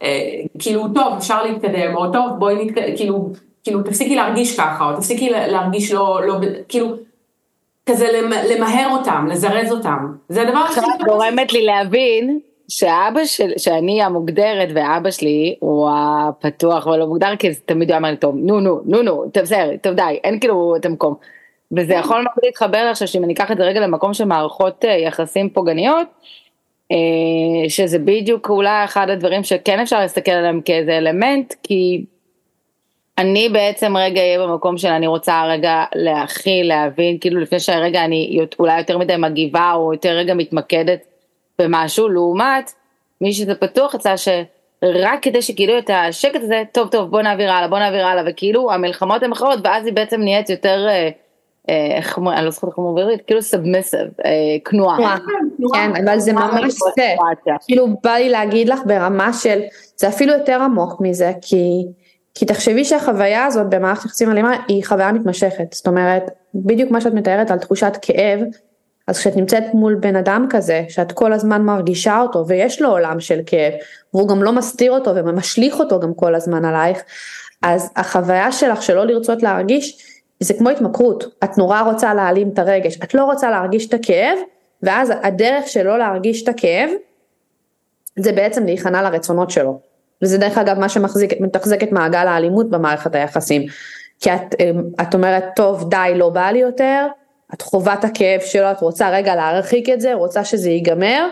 [0.02, 3.30] אה, כאילו, טוב, אפשר להתקדם, או טוב, בואי נתקדם, כאילו,
[3.64, 6.34] כאילו, תפסיקי להרגיש ככה, או תפסיקי להרגיש לא, לא,
[6.68, 6.96] כאילו,
[7.86, 8.06] כזה
[8.50, 10.12] למהר אותם, לזרז אותם.
[10.28, 10.80] זה הדבר הכי...
[10.80, 17.36] עכשיו את גורמת לי להבין שאבא של, שאני המוגדרת ואבא שלי הוא הפתוח ולא מוגדר,
[17.36, 20.40] כי תמיד הוא אמר לי, טוב, נו, נו, נו, נו, טוב, בסדר, טוב, די, אין
[20.40, 21.14] כאילו את המקום.
[21.72, 21.98] וזה כן.
[21.98, 25.50] יכול מאוד להתחבר עכשיו שאם אני אקח את זה רגע למקום של מערכות אה, יחסים
[25.50, 26.06] פוגעניות,
[26.92, 32.04] אה, שזה בדיוק אולי אחד הדברים שכן אפשר להסתכל עליהם כאיזה אלמנט, כי
[33.18, 38.40] אני בעצם רגע אהיה במקום של אני רוצה רגע להכיל, להבין, כאילו לפני שהרגע אני
[38.58, 41.07] אולי יותר מדי מגיבה או יותר רגע מתמקדת
[41.62, 42.72] במשהו, לעומת
[43.20, 47.68] מי שזה פתוח יצא שרק כדי שכאילו את השקט הזה, טוב טוב בוא נעביר הלאה,
[47.68, 50.86] בוא נעביר הלאה, וכאילו המלחמות הן אחרות ואז היא בעצם נהיית יותר...
[50.88, 54.00] Uh, איך אומרים, אני לא זוכרת איך אומרים בעברית, כאילו סאבמיסיב,
[54.64, 55.16] כנועה.
[55.74, 57.14] כן, אבל זה ממש זה,
[57.66, 59.60] כאילו בא לי להגיד לך ברמה של,
[59.96, 61.86] זה אפילו יותר עמוק מזה, כי,
[62.34, 66.22] כי תחשבי שהחוויה הזאת במערכת יחסים אלימה היא חוויה מתמשכת, זאת אומרת,
[66.54, 68.40] בדיוק מה שאת מתארת על תחושת כאב,
[69.08, 73.20] אז כשאת נמצאת מול בן אדם כזה, שאת כל הזמן מרגישה אותו ויש לו עולם
[73.20, 73.72] של כאב,
[74.14, 77.02] והוא גם לא מסתיר אותו ומשליך אותו גם כל הזמן עלייך,
[77.62, 80.04] אז החוויה שלך שלא לרצות להרגיש,
[80.40, 84.38] זה כמו התמכרות, את נורא רוצה להעלים את הרגש, את לא רוצה להרגיש את הכאב,
[84.82, 86.90] ואז הדרך שלא להרגיש את הכאב,
[88.18, 89.80] זה בעצם להיכנע לרצונות שלו.
[90.22, 93.66] וזה דרך אגב מה שמתחזק את מעגל האלימות במערכת היחסים.
[94.20, 97.06] כי את, אמ, את אומרת, טוב, די, לא בא לי יותר,
[97.54, 101.28] את חווה את הכאב שלו, את רוצה רגע להרחיק את זה, רוצה שזה ייגמר,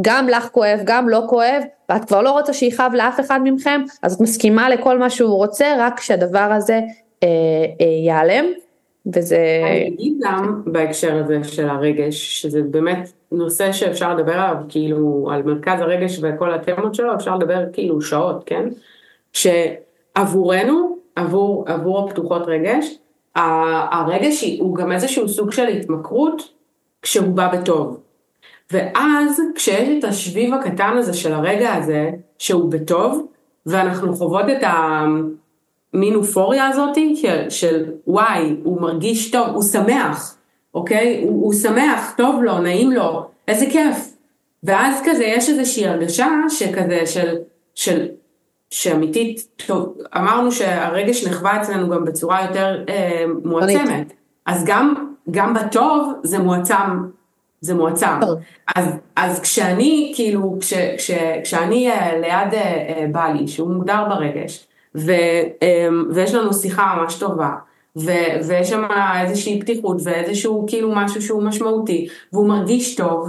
[0.00, 4.14] גם לך כואב, גם לא כואב, ואת כבר לא רוצה שיכאב לאף אחד מכם, אז
[4.14, 6.80] את מסכימה לכל מה שהוא רוצה, רק שהדבר הזה
[7.22, 7.28] אה,
[7.80, 8.44] אה, ייעלם,
[9.14, 9.38] וזה...
[9.64, 15.42] אני אגיד גם בהקשר הזה של הרגש, שזה באמת נושא שאפשר לדבר עליו, כאילו, על
[15.42, 18.68] מרכז הרגש וכל התמות שלו, אפשר לדבר כאילו שעות, כן?
[19.32, 22.98] שעבורנו, עבור, עבור הפתוחות רגש,
[23.36, 26.52] הרגש הוא גם איזשהו סוג של התמכרות
[27.02, 28.00] כשהוא בא בטוב.
[28.70, 33.26] ואז כשיש את השביב הקטן הזה של הרגע הזה, שהוא בטוב,
[33.66, 35.04] ואנחנו חוות את ה...
[35.94, 40.36] מין אופוריה הזאתי של, של וואי, הוא מרגיש טוב, הוא שמח,
[40.74, 41.22] אוקיי?
[41.22, 44.16] הוא, הוא שמח, טוב לו, נעים לו, איזה כיף.
[44.62, 47.36] ואז כזה יש איזושהי הרגשה שכזה של,
[47.74, 48.08] של,
[48.72, 54.12] שאמיתית, טוב, אמרנו שהרגש נחווה אצלנו גם בצורה יותר אה, מועצמת.
[54.46, 54.94] אז גם,
[55.30, 57.08] גם בטוב זה מועצם,
[57.60, 58.20] זה מועצם.
[58.76, 61.10] אז, אז כשאני, כאילו, כש, כש,
[61.44, 65.12] כשאני אה, ליד אה, אה, בעלי, שהוא מוגדר ברגש, ו,
[65.62, 67.50] אמ, ויש לנו שיחה ממש טובה.
[67.96, 68.10] ו,
[68.48, 68.82] ויש שם
[69.20, 73.28] איזושהי פתיחות ואיזשהו כאילו משהו שהוא משמעותי והוא מרגיש טוב,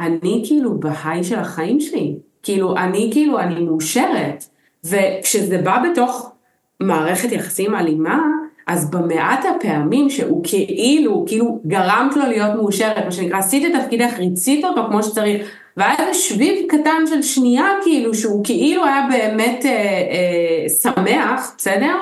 [0.00, 4.44] אני כאילו בהיי של החיים שלי, כאילו אני כאילו אני מאושרת
[4.84, 6.32] וכשזה בא בתוך
[6.80, 8.18] מערכת יחסים אלימה,
[8.66, 14.18] אז במעט הפעמים שהוא כאילו, כאילו גרמת לו להיות מאושרת, מה שנקרא, עשית את תפקידך,
[14.18, 19.64] ריצית אותו כמו שצריך, והיה איזה שביב קטן של שנייה כאילו, שהוא כאילו היה באמת
[19.64, 21.94] אה, אה, שמח, בסדר?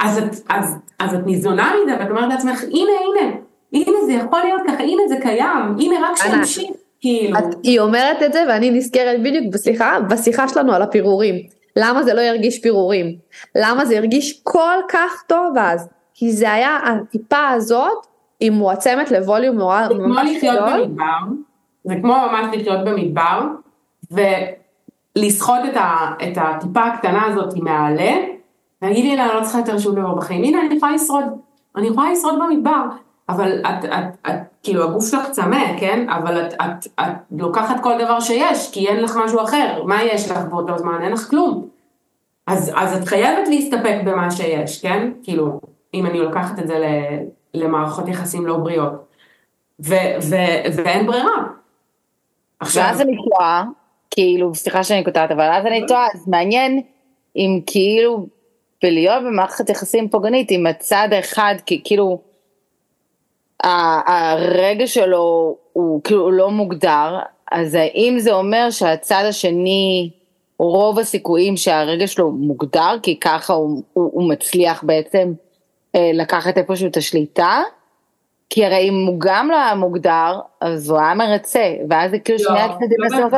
[0.00, 3.36] אז את, אז, אז את ניזונה מזה ואת אומרת לעצמך, הנה, הנה,
[3.72, 7.38] הנה זה יכול להיות ככה, הנה זה קיים, הנה רק שימשיך, כאילו.
[7.38, 11.55] את, היא אומרת את זה ואני נזכרת בדיוק בשיחה, בשיחה שלנו על הפירורים.
[11.76, 13.16] למה זה לא ירגיש פירורים?
[13.54, 15.88] למה זה הרגיש כל כך טוב אז?
[16.14, 18.06] כי זה היה הטיפה הזאת,
[18.40, 20.04] היא מועצמת לווליום נורא ממש גדול.
[20.04, 21.34] זה כמו לחיות במדבר,
[21.84, 23.40] זה כמו ממש לחיות במדבר,
[25.16, 25.76] ולסחוט את,
[26.22, 28.12] את הטיפה הקטנה הזאת מהעלה,
[28.82, 31.24] להגיד לי, אני לא צריכה יותר שום דבר בחיים, הנה אני יכולה לשרוד,
[31.76, 32.82] אני יכולה לשרוד במדבר,
[33.28, 36.10] אבל את, את, את, את כאילו הגוף שלך צמא, כן?
[36.10, 40.30] אבל את, את, את לוקחת כל דבר שיש, כי אין לך משהו אחר, מה יש
[40.30, 41.02] לך באותו זמן?
[41.02, 41.68] אין לך כלום.
[42.46, 45.12] אז, אז את חייבת להסתפק במה שיש, כן?
[45.22, 45.60] כאילו,
[45.94, 46.86] אם אני לוקחת את זה
[47.54, 48.92] למערכות יחסים לא בריאות.
[49.80, 50.34] ו, ו,
[50.76, 51.42] ואין ברירה.
[52.60, 52.82] עכשיו...
[52.82, 53.64] ואז אני טועה,
[54.10, 56.82] כאילו, סליחה שאני קוטעת, אבל אז אני טועה, אז מעניין
[57.36, 58.26] אם כאילו
[58.82, 62.20] בלהיות במערכת יחסים פוגענית עם הצד האחד, כאילו
[64.06, 67.18] הרגע שלו הוא כאילו לא מוגדר,
[67.52, 70.10] אז האם זה אומר שהצד השני,
[70.58, 75.32] רוב הסיכויים שהרגע שלו מוגדר, כי ככה הוא, הוא, הוא מצליח בעצם
[75.94, 77.62] אה, לקחת איפשהו את השליטה?
[78.50, 82.38] כי הרי אם הוא גם לא היה מוגדר, אז הוא היה מרצה, ואז זה כאילו
[82.38, 83.32] לא, שני הצדדים לא בסוף.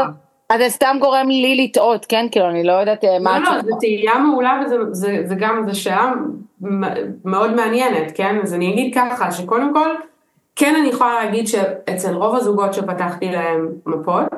[0.50, 2.26] אז זה סתם גורם לי לטעות, כן?
[2.30, 3.38] כאילו, אני לא יודעת אה, מה...
[3.38, 4.60] לא, לא, זו תהייה מעולה
[4.90, 6.12] וזה גם, זו שאלה
[7.24, 8.38] מאוד מעניינת, כן?
[8.42, 9.88] אז אני אגיד ככה, שקודם כל,
[10.58, 14.28] כן אני יכולה להגיד שאצל רוב הזוגות שפתחתי להם מפות,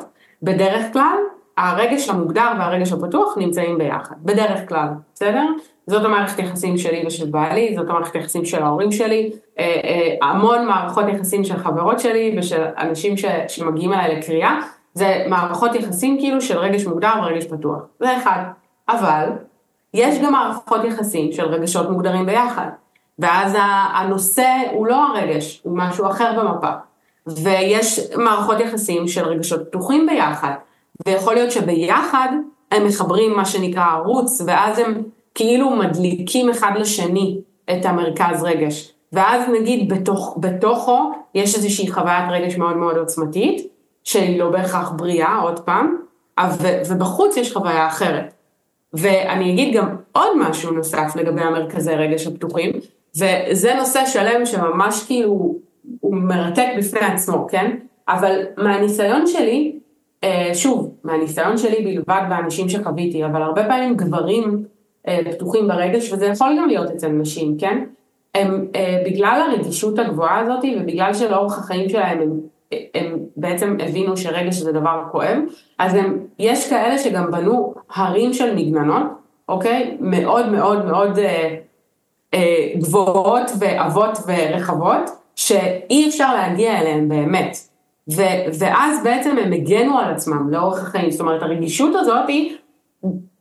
[0.42, 1.16] בדרך כלל,
[1.58, 5.46] הרגש המוגדר והרגש הפתוח נמצאים ביחד, בדרך כלל, בסדר?
[5.86, 10.66] זאת המערכת יחסים שלי ושל בעלי, זאת המערכת יחסים של ההורים שלי, אה, אה, המון
[10.66, 14.58] מערכות יחסים של חברות שלי ושל אנשים ש, שמגיעים אליי לקריאה,
[14.94, 18.42] זה מערכות יחסים כאילו של רגש מוגדר ורגש פתוח, זה אחד.
[18.88, 19.28] אבל
[19.94, 22.66] יש גם מערכות יחסים של רגשות מוגדרים ביחד,
[23.20, 23.56] ואז
[23.94, 26.70] הנושא הוא לא הרגש, הוא משהו אחר במפה.
[27.26, 30.52] ויש מערכות יחסים של רגשות פתוחים ביחד,
[31.06, 32.28] ויכול להיות שביחד
[32.72, 35.02] הם מחברים מה שנקרא ערוץ, ואז הם
[35.34, 38.92] כאילו מדליקים אחד לשני את המרכז רגש.
[39.12, 43.66] ואז נגיד בתוך, בתוכו יש איזושהי חוויית רגש מאוד מאוד עוצמתית,
[44.04, 45.96] שהיא לא בהכרח בריאה, עוד פעם,
[46.88, 48.34] ובחוץ יש חוויה אחרת.
[48.92, 52.72] ואני אגיד גם עוד משהו נוסף לגבי המרכזי רגש הפתוחים,
[53.16, 55.54] וזה נושא שלם שממש כאילו
[56.00, 57.76] הוא מרתק בפני עצמו, כן?
[58.08, 59.78] אבל מהניסיון שלי,
[60.24, 64.64] אה, שוב, מהניסיון שלי בלבד באנשים שחוויתי, אבל הרבה פעמים גברים
[65.08, 67.84] אה, פתוחים ברגש, וזה יכול גם להיות אצל נשים, כן?
[68.34, 72.40] הם אה, בגלל הרגישות הגבוהה הזאת ובגלל שלאורך החיים שלהם הם
[72.94, 75.38] הם בעצם הבינו שרגש זה דבר כואב,
[75.78, 79.02] אז הם, יש כאלה שגם בנו הרים של מגננות,
[79.48, 79.96] אוקיי?
[80.00, 81.18] מאוד מאוד מאוד
[82.78, 87.56] גבוהות ועבות ורחבות, שאי אפשר להגיע אליהן באמת.
[88.16, 88.22] ו,
[88.58, 92.56] ואז בעצם הם הגנו על עצמם לאורך החיים, זאת אומרת הרגישות הזאת היא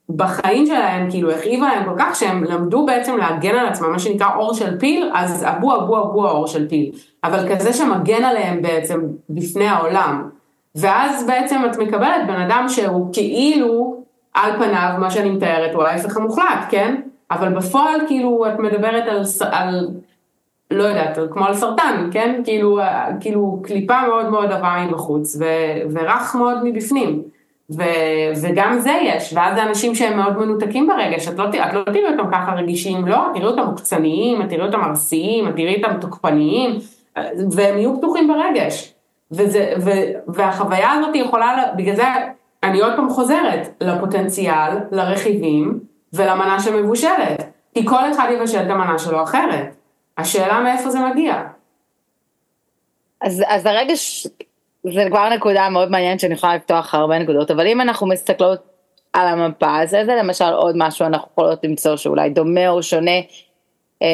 [0.10, 4.36] בחיים שלהם כאילו הכאיבה להם כל כך שהם למדו בעצם להגן על עצמם, מה שנקרא
[4.36, 6.92] אור של פיל, אז אבו אבו אבו האור של פיל,
[7.24, 10.30] אבל כזה שמגן עליהם בעצם בפני העולם.
[10.76, 16.18] ואז בעצם את מקבלת בן אדם שהוא כאילו על פניו מה שאני מתארת הוא ההפך
[16.18, 17.02] המוחלט, כן?
[17.32, 19.88] אבל בפועל כאילו את מדברת על, על
[20.72, 22.42] לא יודעת, כמו על סרטן, כן?
[22.44, 22.80] כאילו,
[23.20, 25.46] כאילו קליפה מאוד מאוד עבה מבחוץ ו,
[25.92, 27.24] ורך מאוד מבפנים.
[27.72, 27.84] ו,
[28.42, 32.08] וגם זה יש, ואז זה אנשים שהם מאוד מנותקים ברגש, את לא, את לא תראי
[32.12, 36.78] אותם ככה רגישים, לא, תראי אותם מוקצניים, את תראי אותם ארסיים, את תראי אותם תוקפניים,
[37.52, 38.94] והם יהיו פתוחים ברגש.
[39.32, 39.90] וזה, ו,
[40.28, 42.04] והחוויה הזאת יכולה, בגלל זה
[42.64, 45.80] אני עוד פעם חוזרת, לפוטנציאל, לרכיבים
[46.14, 47.44] ולמנה שמבושלת.
[47.74, 49.76] כי כל אחד יבשל את המנה שלו אחרת.
[50.18, 51.44] השאלה מאיפה זה מגיע.
[53.22, 54.28] אז, אז הרגש
[54.84, 58.60] זה כבר נקודה מאוד מעניינת שאני יכולה לפתוח הרבה נקודות, אבל אם אנחנו מסתכלות
[59.14, 63.20] על המפה, אז זה למשל עוד משהו אנחנו יכולות למצוא שאולי דומה או שונה,
[64.02, 64.08] אה,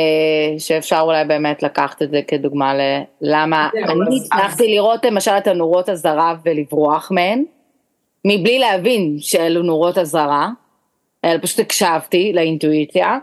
[0.59, 2.73] שאפשר אולי באמת לקחת את זה כדוגמה
[3.21, 7.43] ללמה אני הצלחתי לראות למשל את הנורות אזהרה ולברוח מהן,
[8.25, 10.49] מבלי להבין שאלו נורות אזהרה,
[11.25, 13.17] אלא פשוט הקשבתי לאינטואיציה,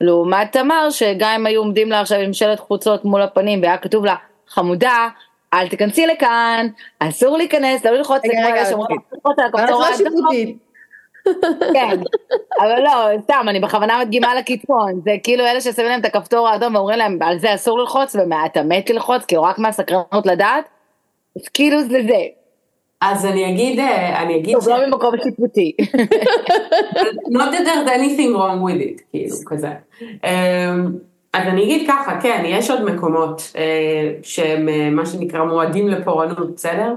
[0.00, 4.04] לעומת תמר שגם אם היו עומדים לה עכשיו עם שלט חוצות מול הפנים והיה כתוב
[4.04, 4.14] לה
[4.48, 5.08] חמודה
[5.54, 6.66] אל תיכנסי לכאן,
[6.98, 8.64] אסור להיכנס, לא ללחוץ, רגע, רגע, רגע,
[9.96, 10.56] שיפוטית.
[11.74, 12.00] כן,
[12.60, 16.74] אבל לא, סתם, אני בכוונה מדגימה לקיצון, זה כאילו אלה ששמים להם את הכפתור האדום
[16.74, 20.64] ואומרים להם, על זה אסור ללחוץ, ואתה מת ללחוץ, כאילו רק מהסקרנות לדעת,
[21.36, 22.45] אז כאילו זה זה.
[23.00, 25.72] אז אני אגיד, אה, אני אגיד, טוב, לא ממקום שיפוטי.
[27.36, 29.70] not that there's anything wrong with it, כאילו, כזה.
[30.02, 30.92] אמ,
[31.32, 36.54] אז אני אגיד ככה, כן, יש עוד מקומות אה, שהם אה, מה שנקרא מועדים לפורענות,
[36.54, 36.94] בסדר?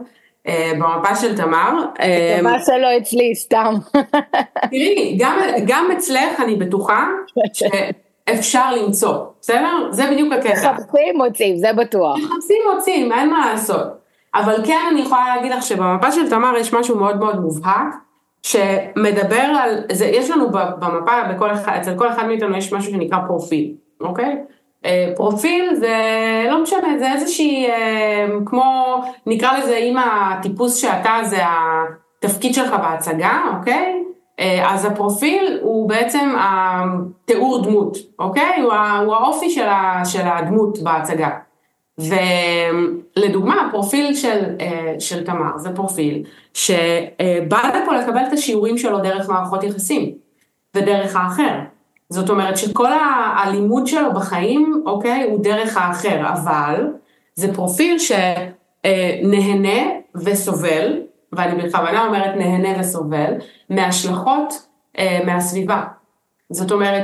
[0.73, 1.85] במפה של תמר.
[2.01, 3.73] אמ, מה שלא אצלי, סתם.
[4.71, 7.07] תראי, גם, גם אצלך אני בטוחה
[7.57, 9.87] שאפשר למצוא, בסדר?
[9.91, 10.73] זה בדיוק הקטע.
[10.73, 12.17] מחפשים מוצאים, זה בטוח.
[12.17, 13.99] מחפשים מוצאים, אין מה לעשות.
[14.35, 17.95] אבל כן אני יכולה להגיד לך שבמפה של תמר יש משהו מאוד מאוד מובהק,
[18.43, 23.17] שמדבר על, זה, יש לנו במפה, בכל אחד, אצל כל אחד מאיתנו יש משהו שנקרא
[23.27, 24.37] פרופיל, אוקיי?
[24.85, 25.97] אה, פרופיל זה
[26.49, 31.37] לא משנה, זה איזושהי, אה, כמו, נקרא לזה אם הטיפוס שאתה זה
[32.23, 34.03] התפקיד שלך בהצגה, אוקיי?
[34.39, 38.61] אה, אז הפרופיל הוא בעצם התיאור דמות, אוקיי?
[38.61, 38.73] הוא,
[39.13, 39.67] האופי של,
[40.05, 41.29] של הדמות בהצגה.
[41.99, 44.55] ולדוגמה, הפרופיל של,
[44.99, 46.23] של תמר זה פרופיל
[46.53, 50.11] שבא לפה לקבל את השיעורים שלו דרך מערכות יחסים
[50.75, 51.59] ודרך האחר.
[52.09, 52.91] זאת אומרת שכל
[53.37, 56.87] הלימוד שלו בחיים, אוקיי, הוא דרך האחר, אבל
[57.35, 59.81] זה פרופיל שנהנה
[60.15, 61.01] וסובל,
[61.33, 63.33] ואני בכוונה אומרת נהנה וסובל,
[63.69, 65.83] מהשלכות אה, מהסביבה.
[66.49, 67.03] זאת אומרת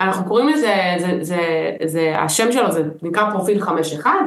[0.00, 1.38] שאנחנו קוראים לזה, זה, זה,
[1.84, 3.68] זה, השם שלו זה נקרא פרופיל 5-1,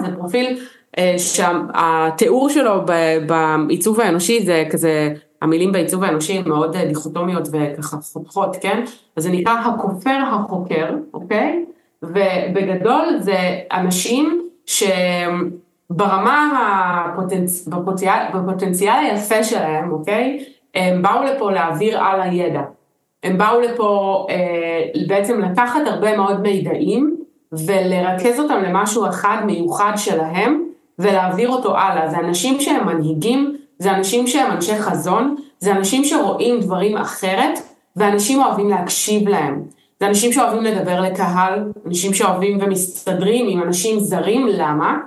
[0.01, 0.59] זה פרופיל
[0.97, 2.85] אה, שהתיאור שלו
[3.27, 8.83] בעיצוב האנושי זה כזה המילים בעיצוב האנושי הן מאוד אה, דיכוטומיות וככה חותכות, כן?
[9.17, 11.65] אז זה נקרא הכופר החוקר, אוקיי?
[12.03, 16.51] ובגדול זה אנשים שברמה
[17.05, 17.67] הפוטנצ...
[17.67, 20.45] בפוטנציאל, בפוטנציאל היפה שלהם, אוקיי?
[20.75, 22.61] הם באו לפה להעביר על הידע.
[23.23, 27.15] הם באו לפה אה, בעצם לקחת הרבה מאוד מידעים
[27.51, 30.63] ולרכז אותם למשהו אחד מיוחד שלהם
[30.99, 32.09] ולהעביר אותו הלאה.
[32.09, 37.59] זה אנשים שהם מנהיגים זה אנשים שהם אנשי חזון, זה אנשים שרואים דברים אחרת,
[37.95, 39.63] ואנשים אוהבים להקשיב להם.
[39.99, 44.97] זה אנשים שאוהבים לדבר לקהל, אנשים שאוהבים ומסתדרים עם אנשים זרים, למה?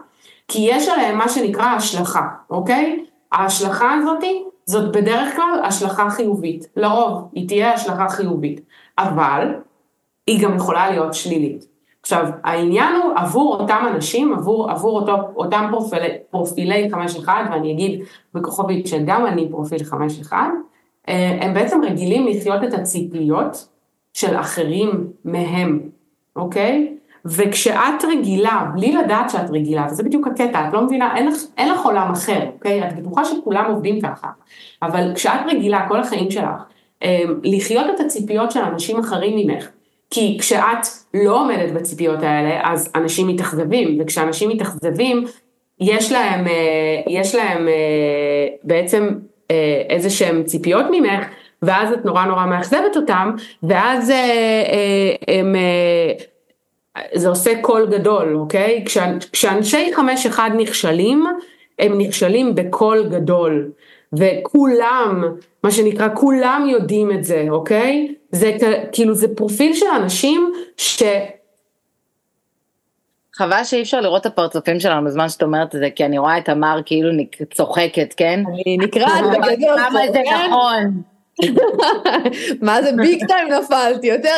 [0.48, 3.04] כי יש עליהם מה שנקרא השלכה, אוקיי?
[3.32, 6.66] ההשלכה הזאתי, זאת בדרך כלל השלכה חיובית.
[6.76, 8.60] לרוב היא תהיה השלכה חיובית,
[8.98, 9.54] אבל
[10.26, 11.66] היא גם יכולה להיות שלילית.
[12.02, 16.88] עכשיו, העניין הוא עבור אותם אנשים, עבור, עבור אותו, אותם פרופילי, פרופילי
[17.24, 18.00] 5-1, ואני אגיד
[18.34, 19.78] בכוכבית שגם אני פרופיל
[20.30, 20.32] 5-1,
[21.08, 23.68] אה, הם בעצם רגילים לחיות את הציפיות
[24.12, 25.90] של אחרים מהם,
[26.36, 26.95] אוקיי?
[27.28, 31.72] וכשאת רגילה, בלי לדעת שאת רגילה, וזה בדיוק הקטע, את לא מבינה, אין לך, אין
[31.72, 32.88] לך עולם אחר, אוקיי?
[32.88, 34.28] את בטוחה שכולם עובדים ככה,
[34.82, 36.62] אבל כשאת רגילה כל החיים שלך,
[37.02, 39.68] אה, לחיות את הציפיות של אנשים אחרים ממך,
[40.10, 45.24] כי כשאת לא עומדת בציפיות האלה, אז אנשים מתאכזבים, וכשאנשים מתאכזבים,
[45.80, 49.08] יש להם, אה, יש להם אה, בעצם
[49.50, 51.26] אה, איזה שהם ציפיות ממך,
[51.62, 53.30] ואז את נורא נורא מאכזבת אותם,
[53.62, 54.12] ואז
[55.28, 55.54] הם,
[57.14, 58.84] זה עושה קול גדול, אוקיי?
[59.32, 61.26] כשאנשי חמש אחד נכשלים,
[61.78, 63.70] הם נכשלים בקול גדול.
[64.12, 65.24] וכולם,
[65.64, 68.14] מה שנקרא, כולם יודעים את זה, אוקיי?
[68.32, 68.56] זה
[68.92, 71.02] כאילו, זה פרופיל של אנשים ש...
[73.34, 76.38] חבל שאי אפשר לראות את הפרצופים שלנו בזמן שאת אומרת את זה, כי אני רואה
[76.38, 77.08] את תמר כאילו
[77.54, 78.40] צוחקת, כן?
[78.48, 79.76] אני נקרעת בגדול.
[79.78, 81.02] למה זה נכון?
[82.62, 84.34] מה זה ביג טיים נפלתי, יותר,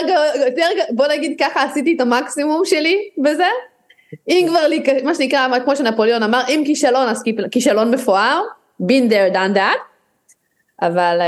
[0.47, 3.49] יותר, בוא נגיד ככה עשיתי את המקסימום שלי בזה.
[4.29, 4.61] אם כבר,
[5.05, 8.43] מה שנקרא, כמו שנפוליאון אמר, אם כישלון אז כישלון מפואר.
[8.83, 9.79] been there done that,
[10.83, 11.21] אבל...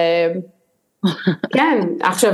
[1.04, 1.10] אה,
[1.52, 2.32] כן, עכשיו,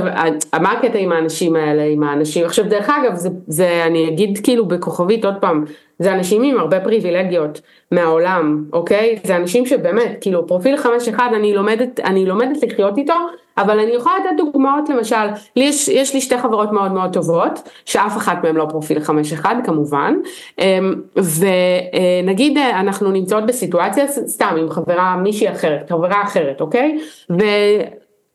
[0.61, 4.65] מה הקטע עם האנשים האלה, עם האנשים, עכשיו דרך אגב, זה, זה, אני אגיד כאילו
[4.65, 5.65] בכוכבית עוד פעם,
[5.99, 7.61] זה אנשים עם הרבה פריבילגיות
[7.91, 9.19] מהעולם, אוקיי?
[9.23, 10.75] זה אנשים שבאמת, כאילו פרופיל
[11.15, 13.13] 5-1 אני לומדת, אני לומדת לחיות איתו,
[13.57, 17.69] אבל אני יכולה לתת דוגמאות למשל, לי יש, יש לי שתי חברות מאוד מאוד טובות,
[17.85, 18.97] שאף אחת מהן לא פרופיל
[19.43, 20.15] 5-1 כמובן,
[20.59, 26.97] אמ, ונגיד אנחנו נמצאות בסיטואציה סתם עם חברה מישהי אחרת, חברה אחרת, אוקיי?
[27.29, 27.43] ו...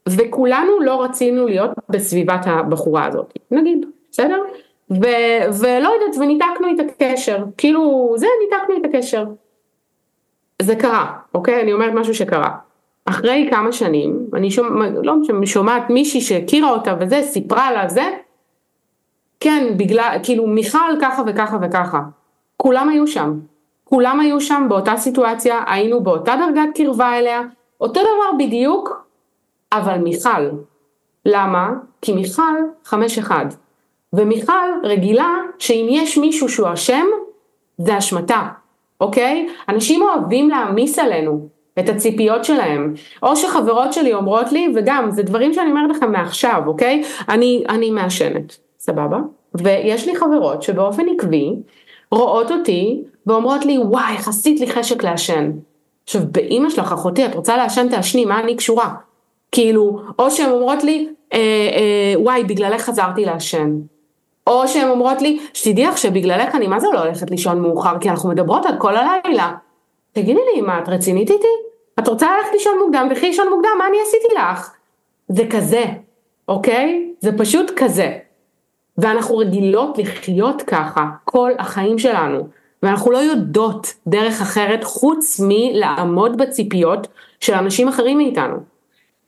[0.08, 4.42] וכולנו לא רצינו להיות בסביבת הבחורה הזאת, נגיד, בסדר?
[4.90, 9.24] ו- ולא יודעת, וניתקנו את הקשר, כאילו, זה, ניתקנו את הקשר.
[10.62, 11.62] זה קרה, אוקיי?
[11.62, 12.50] אני אומרת משהו שקרה.
[13.04, 18.04] אחרי כמה שנים, אני שומע, לא שומעת מישהי שהכירה אותה וזה, סיפרה לה זה,
[19.40, 22.00] כן, בגלל, כאילו, מיכל ככה וככה וככה.
[22.56, 23.38] כולם היו שם.
[23.84, 27.42] כולם היו שם באותה סיטואציה, היינו באותה דרגת קרבה אליה,
[27.80, 29.06] אותו דבר בדיוק,
[29.72, 30.48] אבל מיכל.
[31.26, 31.70] למה?
[32.02, 32.54] כי מיכל
[32.84, 33.46] חמש אחד.
[34.12, 37.06] ומיכל רגילה שאם יש מישהו שהוא אשם,
[37.78, 38.42] זה אשמתה,
[39.00, 39.48] אוקיי?
[39.68, 41.48] אנשים אוהבים להעמיס עלינו
[41.78, 42.94] את הציפיות שלהם.
[43.22, 47.02] או שחברות שלי אומרות לי, וגם, זה דברים שאני אומרת לכם מעכשיו, אוקיי?
[47.28, 49.18] אני, אני מעשנת, סבבה?
[49.54, 51.54] ויש לי חברות שבאופן עקבי
[52.12, 55.50] רואות אותי ואומרות לי, וואי, יחסית לי חשק לעשן.
[56.04, 58.94] עכשיו, באימא שלך, אחותי, את רוצה לעשן תעשני, מה אני קשורה?
[59.52, 63.76] כאילו, או שהן אומרות לי, אה, אה, וואי, בגללך חזרתי לעשן.
[64.46, 68.10] או שהן אומרות לי, שתדעי לך שבגללך אני מה זה לא הולכת לישון מאוחר, כי
[68.10, 69.52] אנחנו מדברות עד כל הלילה.
[70.12, 71.46] תגידי לי, מה, את רצינית איתי?
[71.98, 74.72] את רוצה ללכת לישון מוקדם, תלכי לישון מוקדם, מה אני עשיתי לך?
[75.28, 75.84] זה כזה,
[76.48, 77.10] אוקיי?
[77.20, 78.18] זה פשוט כזה.
[78.98, 82.48] ואנחנו רגילות לחיות ככה כל החיים שלנו.
[82.82, 87.08] ואנחנו לא יודעות דרך אחרת חוץ מלעמוד בציפיות
[87.40, 88.71] של אנשים אחרים מאיתנו.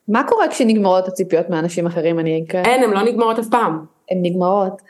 [0.08, 2.62] מה קורה כשנגמרות הציפיות מאנשים אחרים אני אקרא?
[2.64, 3.84] אין, הן לא נגמרות אף פעם.
[4.10, 4.82] הן נגמרות.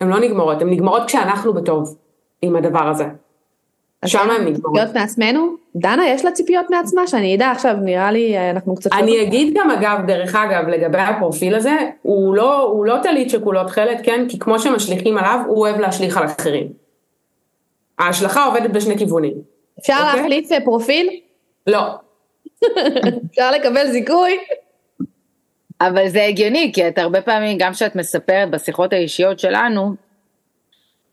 [0.00, 1.96] הן לא נגמרות, הן נגמרות כשאנחנו בטוב
[2.42, 3.04] עם הדבר הזה.
[4.06, 4.74] שם הן נגמרות.
[4.74, 5.54] ציפיות מעצמנו?
[5.76, 8.90] דנה יש לה ציפיות מעצמה שאני אדע עכשיו נראה לי אה, אנחנו קצת...
[8.92, 13.64] אני אגיד גם אגב, דרך אגב, לגבי הפרופיל הזה, הוא לא, הוא לא טלית שכולו
[13.64, 14.26] תכלת, כן?
[14.28, 16.68] כי כמו שמשליכים עליו, הוא אוהב להשליך על אחרים.
[17.98, 19.34] ההשלכה עובדת בשני כיוונים.
[19.80, 20.06] אפשר okay?
[20.06, 20.20] אוקיי?
[20.20, 21.10] להחליף אה, פרופיל?
[21.66, 21.80] לא.
[23.30, 24.38] אפשר לקבל זיכוי?
[25.80, 29.94] אבל זה הגיוני, כי את הרבה פעמים, גם כשאת מספרת בשיחות האישיות שלנו,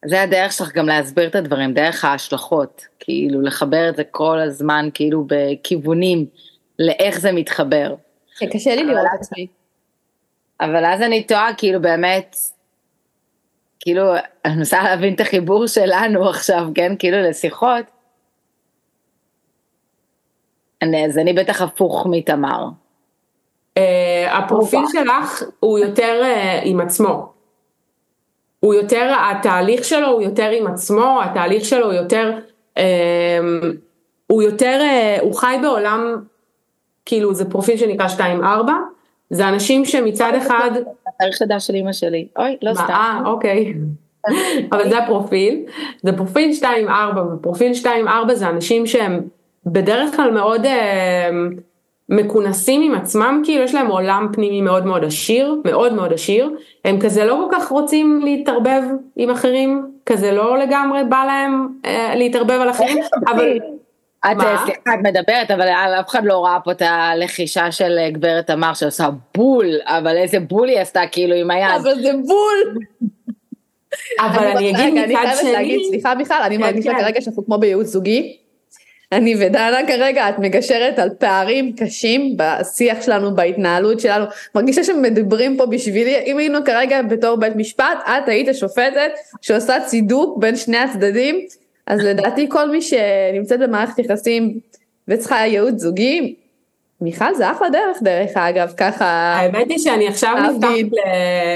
[0.06, 4.90] זה הדרך שלך גם להסביר את הדברים, דרך ההשלכות, כאילו לחבר את זה כל הזמן,
[4.94, 6.26] כאילו בכיוונים,
[6.80, 7.96] לאיך זה מתחבר.
[8.54, 9.48] קשה לי לראות את עצמי.
[10.62, 12.36] אבל אז אני תוהה, כאילו באמת,
[13.80, 14.14] כאילו,
[14.46, 17.86] אני מנסה להבין את החיבור שלנו עכשיו, כן, כאילו לשיחות.
[20.82, 22.68] אני, אז אני בטח הפוך מתמר.
[23.80, 23.82] Uh,
[24.32, 27.34] הפרופיל שלך הוא יותר uh, עם עצמו.
[28.60, 32.40] הוא יותר, התהליך שלו הוא יותר עם עצמו, התהליך שלו הוא יותר,
[32.78, 32.82] uh,
[34.28, 34.82] הוא יותר,
[35.22, 36.16] הוא חי בעולם,
[37.06, 38.22] כאילו זה פרופיל שנקרא 2-4,
[39.30, 40.72] זה אנשים שמצד אחד...
[41.20, 42.84] תאריך לידה של אמא שלי, אוי, לא סתם.
[42.90, 43.74] אה, אוקיי.
[44.72, 45.66] אבל זה הפרופיל,
[46.02, 46.66] זה פרופיל 2-4,
[47.34, 49.22] ופרופיל 2-4 זה אנשים שהם
[49.66, 51.30] בדרך כלל מאוד אה,
[52.10, 56.50] מכונסים עם עצמם, כאילו יש להם עולם פנימי מאוד מאוד עשיר, מאוד מאוד עשיר,
[56.86, 58.82] הם כזה לא כל כך רוצים להתערבב
[59.16, 62.98] עם אחרים, כזה לא לגמרי בא להם אה, להתערבב על אחרים,
[63.28, 63.58] אבל...
[64.26, 65.68] את, סליחה, את מדברת, אבל
[66.00, 70.40] אף אחד לא ראה פה את הלחישה של אה, גברת תמר שעושה בול, אבל איזה
[70.40, 71.82] בול היא עשתה כאילו עם היד.
[71.82, 72.84] אבל זה בול.
[74.20, 75.84] אבל אני אגיד מצד שני...
[75.90, 77.00] סליחה מיכל, אני כן, מרגישה כן.
[77.00, 78.38] כרגע שאנחנו כמו בייעוץ זוגי.
[79.12, 84.26] אני ודנה כרגע, את מגשרת על פערים קשים בשיח שלנו, בהתנהלות שלנו.
[84.56, 90.38] מרגישה שמדברים פה בשבילי, אם היינו כרגע בתור בית משפט, את היית השופטת שעושה צידוק
[90.38, 91.46] בין שני הצדדים,
[91.88, 94.60] אז לדעתי כל מי שנמצאת במערכת יחסים
[95.08, 96.36] וצריכה ייעוץ זוגי,
[97.02, 99.06] מיכל זה אחלה דרך דרך אגב ככה.
[99.06, 101.00] האמת היא שאני עכשיו נפתחת, ל...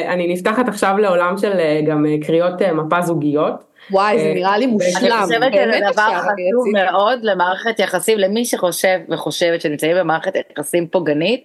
[0.08, 3.75] אני נפתחת עכשיו לעולם של אה, גם אה, קריאות אה, מפה זוגיות.
[3.92, 5.12] וואי זה נראה לי מושלם.
[5.12, 11.44] אני חושבת שזה דבר חשוב מאוד למערכת יחסים למי שחושב וחושבת שנמצאים במערכת יחסים פוגענית.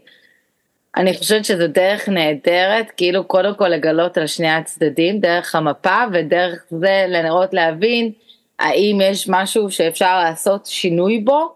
[0.97, 6.65] אני חושבת שזו דרך נהדרת כאילו קודם כל לגלות על שני הצדדים דרך המפה ודרך
[6.71, 8.13] זה לנרות להבין
[8.59, 11.55] האם יש משהו שאפשר לעשות שינוי בו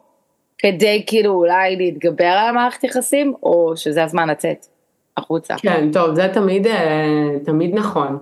[0.59, 4.67] כדי כאילו אולי להתגבר על המערכת יחסים, או שזה הזמן לצאת
[5.17, 5.55] החוצה.
[5.59, 8.19] כן, טוב, זה תמיד, אה, תמיד נכון.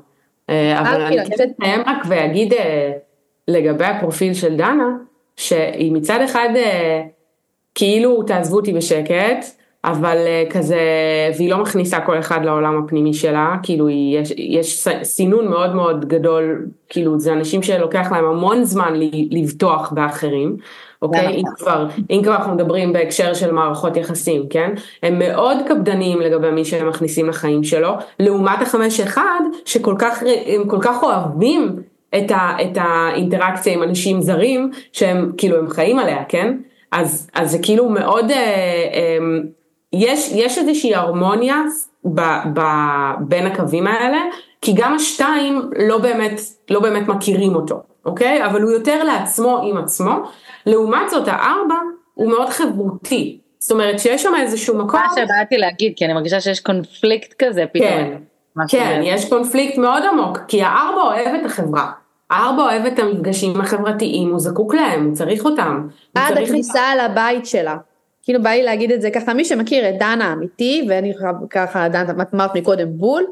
[0.51, 2.93] אה, אבל אני כן אסיים רק ואגיד אה,
[3.49, 4.88] לגבי הפרופיל של דנה,
[5.36, 6.49] שהיא מצד אחד
[7.74, 9.47] כאילו תעזבו אותי בשקט,
[9.84, 10.16] אבל
[10.51, 10.80] כזה,
[11.36, 16.66] והיא לא מכניסה כל אחד לעולם הפנימי שלה, כאילו יש, יש סינון מאוד מאוד גדול,
[16.88, 18.93] כאילו זה אנשים שלוקח להם המון זמן
[19.30, 20.57] לבטוח באחרים.
[21.03, 21.36] אוקיי?
[21.36, 24.72] אם כבר, אם כבר אנחנו מדברים בהקשר של מערכות יחסים, כן?
[25.03, 30.68] הם מאוד קפדניים לגבי מי שהם מכניסים לחיים שלו, לעומת החמש אחד, שכל כך, הם
[30.68, 31.76] כל כך אוהבים
[32.18, 36.57] את, ה, את האינטראקציה עם אנשים זרים, שהם כאילו הם חיים עליה, כן?
[36.92, 39.18] אז, אז זה כאילו מאוד, אה, אה,
[39.92, 41.57] יש, יש איזושהי הרמוניה
[42.05, 42.20] ב,
[42.55, 42.61] ב,
[43.20, 44.20] בין הקווים האלה,
[44.61, 46.40] כי גם השתיים לא באמת,
[46.70, 48.46] לא באמת מכירים אותו, אוקיי?
[48.46, 50.22] אבל הוא יותר לעצמו עם עצמו,
[50.66, 51.74] לעומת זאת הארבע
[52.14, 55.00] הוא מאוד חברותי, זאת אומרת שיש שם איזשהו מקום.
[55.00, 57.88] מה שבאתי להגיד, כי אני מרגישה שיש קונפליקט כזה פתאום.
[57.88, 58.18] כן,
[58.68, 61.90] כן, יש קונפליקט מאוד עמוק, כי הארבע אוהב את החברה.
[62.30, 65.88] הארבע אוהב את המפגשים החברתיים, הוא זקוק להם, הוא צריך אותם.
[66.14, 67.76] עד הכניסה לבית שלה.
[68.22, 71.12] כאילו בא לי להגיד את זה ככה, מי שמכיר את דנה האמיתי, ואני
[71.50, 73.24] ככה, דנה, את אמרת מקודם בול,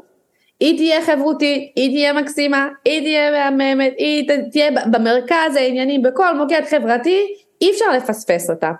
[0.61, 6.61] היא תהיה חברותית, היא תהיה מקסימה, היא תהיה מהממת, היא תהיה במרכז העניינים, בכל מוקד
[6.69, 8.71] חברתי, אי אפשר לפספס אותה.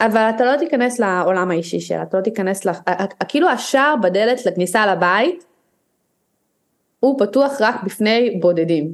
[0.00, 2.72] אבל אתה לא תיכנס לעולם האישי שלה, אתה לא תיכנס, לה,
[3.28, 5.44] כאילו השער בדלת לכניסה לבית,
[7.00, 8.92] הוא פתוח רק בפני בודדים.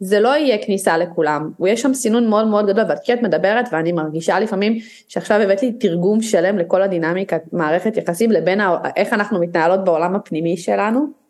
[0.00, 3.92] זה לא יהיה כניסה לכולם, ויש שם סינון מאוד מאוד גדול, ואת כאילו מדברת ואני
[3.92, 8.60] מרגישה לפעמים שעכשיו הבאת לי תרגום שלם לכל הדינמיקה, מערכת יחסים לבין
[8.96, 11.23] איך אנחנו מתנהלות בעולם הפנימי שלנו.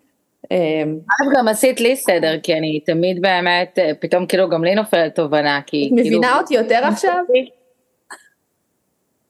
[0.51, 5.15] אמ, אגב גם עשית לי סדר, כי אני תמיד באמת, פתאום כאילו גם לי נופלת
[5.15, 6.09] תובנה, כי כאילו...
[6.09, 7.25] מבינה אותי יותר עכשיו?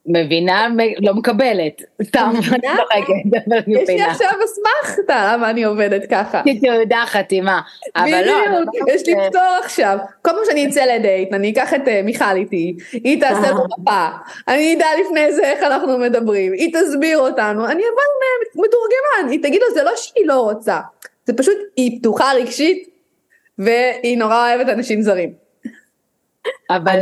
[0.07, 0.69] מבינה,
[1.01, 6.43] לא מקבלת, סתם צוחקת, יש לי עכשיו אסמכתה למה אני עובדת ככה.
[6.47, 7.61] לי תעודה חתימה,
[7.97, 8.35] אבל לא.
[8.69, 9.99] בדיוק, יש לי פטור עכשיו.
[10.23, 14.07] כל פעם שאני אצא לדייט, אני אקח את אה, מיכל איתי, היא תעשה לו מפה,
[14.49, 19.61] אני אדע לפני זה איך אנחנו מדברים, היא תסביר אותנו, אני אבוא מתורגמן, היא תגיד
[19.69, 20.81] לו זה לא שהיא לא רוצה,
[21.27, 22.89] זה פשוט, היא פתוחה רגשית,
[23.59, 25.33] והיא נורא אוהבת אנשים זרים.
[26.71, 26.99] אבל...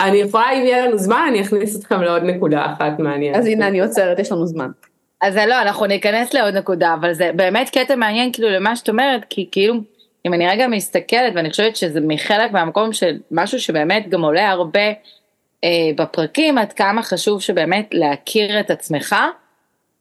[0.00, 3.36] אני יכולה, אם יהיה לנו זמן, אני אכניס אתכם לעוד נקודה אחת מעניינת.
[3.36, 4.70] אז הנה, אני עוצרת, יש לנו זמן.
[5.22, 9.24] אז לא, אנחנו ניכנס לעוד נקודה, אבל זה באמת קטע מעניין כאילו למה שאת אומרת,
[9.30, 9.74] כי כאילו,
[10.26, 14.88] אם אני רגע מסתכלת, ואני חושבת שזה מחלק מהמקום של משהו שבאמת גם עולה הרבה
[15.64, 19.16] אה, בפרקים, עד כמה חשוב שבאמת להכיר את עצמך.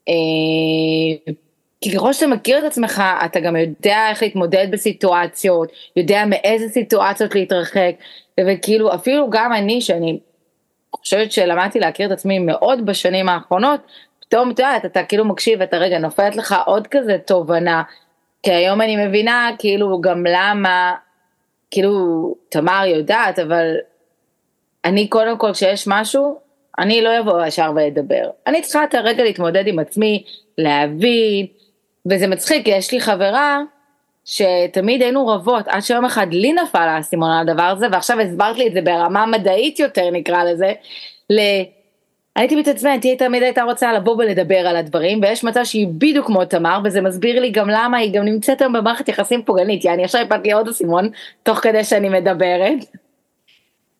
[0.10, 1.34] אה,
[1.82, 7.36] כי ככל שאתה מכיר את עצמך, אתה גם יודע איך להתמודד בסיטואציות, יודע מאיזה סיטואציות
[7.36, 7.92] להתרחק,
[8.40, 10.20] וכאילו אפילו גם אני, שאני
[10.96, 13.80] חושבת שלמדתי להכיר את עצמי מאוד בשנים האחרונות,
[14.22, 17.84] פתאום את יודעת, אתה כאילו מקשיב ואתה רגע נופלת לך עוד כזה תובנה,
[18.44, 20.96] כי היום אני מבינה כאילו גם למה,
[21.72, 23.76] כאילו תמר יודעת, אבל
[24.86, 26.40] אני קודם כל כשיש משהו,
[26.80, 28.30] אני לא אבוא ישר ואדבר.
[28.48, 30.24] אני צריכה את הרגע להתמודד עם עצמי,
[30.58, 31.46] להבין,
[32.06, 33.60] וזה מצחיק, יש לי חברה
[34.26, 38.68] שתמיד היינו רבות, עד שיום אחד לי נפל האסימון על הדבר הזה, ועכשיו הסברת לי
[38.68, 40.74] את זה ברמה מדעית יותר נקרא לזה,
[41.30, 41.40] ל...
[42.36, 46.46] הייתי מתעצבנת, היא תמיד הייתה רוצה לבוא ולדבר על הדברים, ויש מצב שהיא בדיוק כמו
[46.46, 50.22] תמר, וזה מסביר לי גם למה היא גם נמצאת היום במערכת יחסים פוגענית, יעני עכשיו
[50.22, 51.10] הפלת לי עוד אסימון,
[51.44, 52.78] תוך כדי שאני מדברת.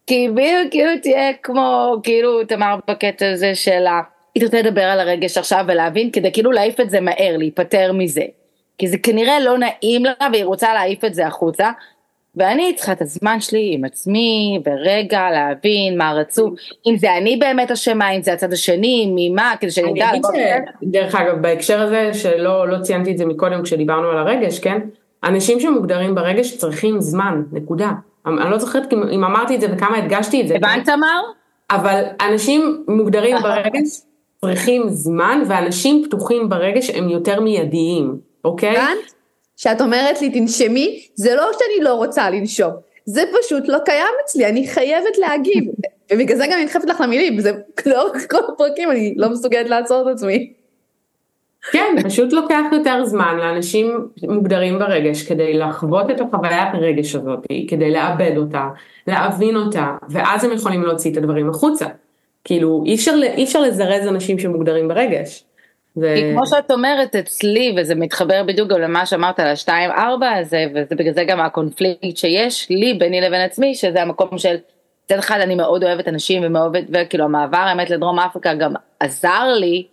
[0.08, 4.02] כי בדיוק כאילו תהיה כמו, כאילו תמר בקטע הזה של ה...
[4.40, 8.22] היא תרצה לדבר על הרגש עכשיו ולהבין, כדי כאילו להעיף את זה מהר, להיפטר מזה.
[8.78, 11.72] כי זה כנראה לא נעים לה והיא רוצה להעיף את זה החוצה.
[12.36, 16.54] ואני צריכה את הזמן שלי עם עצמי, ורגע להבין מה רצו,
[16.88, 20.10] אם זה אני באמת אשמה, אם זה הצד השני, ממה, כדי שאני אדע.
[20.10, 20.22] אגיד
[20.84, 24.80] שדרך אגב, בהקשר הזה, שלא לא ציינתי את זה מקודם כשדיברנו על הרגש, כן?
[25.24, 27.92] אנשים שמוגדרים ברגש צריכים זמן, נקודה.
[28.26, 30.56] אני לא זוכרת אם אמרתי את זה וכמה הדגשתי את זה.
[30.56, 31.22] הבנת תמר?
[31.72, 34.02] אבל אנשים מוגדרים ברגש
[34.42, 38.20] צריכים זמן, ואנשים פתוחים ברגש הם יותר מיידיים.
[38.46, 38.78] אוקיי?
[38.78, 39.14] הבנת?
[39.58, 42.72] שאת אומרת לי תנשמי, זה לא שאני לא רוצה לנשום,
[43.06, 45.64] זה פשוט לא קיים אצלי, אני חייבת להגיב.
[46.14, 47.52] ובגלל זה גם אני נדחפת לך למילים, זה
[47.92, 50.54] לאורך כל הפרקים אני לא מסוגלת לעצור את עצמי.
[51.72, 57.92] כן, פשוט לוקח יותר זמן לאנשים מוגדרים ברגש כדי לחוות את החוויית הרגש הזאת, כדי
[57.92, 58.68] לאבד אותה,
[59.08, 61.86] להבין אותה, ואז הם יכולים להוציא את הדברים החוצה.
[62.44, 65.44] כאילו, אי אפשר, אי אפשר לזרז אנשים שמוגדרים ברגש.
[65.98, 66.16] ו...
[66.16, 70.66] כי כמו שאת אומרת אצלי, וזה מתחבר בדיוק גם למה שאמרת על השתיים ארבע הזה,
[70.76, 74.56] וזה בגלל זה גם הקונפליקט שיש לי ביני לבין עצמי, שזה המקום של,
[75.06, 79.84] מצד אחד אני מאוד אוהבת אנשים ומאוד, וכאילו המעבר האמת לדרום אפריקה גם עזר לי,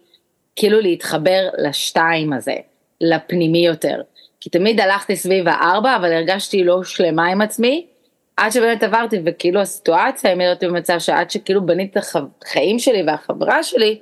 [0.56, 2.54] כאילו להתחבר לשתיים הזה,
[3.00, 4.00] לפנימי יותר.
[4.40, 7.86] כי תמיד הלכתי סביב הארבע, אבל הרגשתי לא שלמה עם עצמי,
[8.36, 12.06] עד שבאמת עברתי, וכאילו הסיטואציה העמידה אותי במצב שעד שכאילו בניתי את
[12.44, 13.98] החיים שלי והחברה שלי,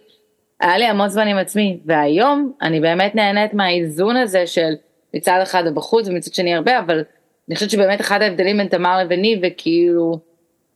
[0.61, 4.73] היה לי המון זמן עם עצמי, והיום אני באמת נהנית מהאיזון הזה של
[5.15, 7.05] מצד אחד בחוץ ומצד שני הרבה, אבל
[7.49, 10.19] אני חושבת שבאמת אחד ההבדלים בין תמר לביני, וכאילו,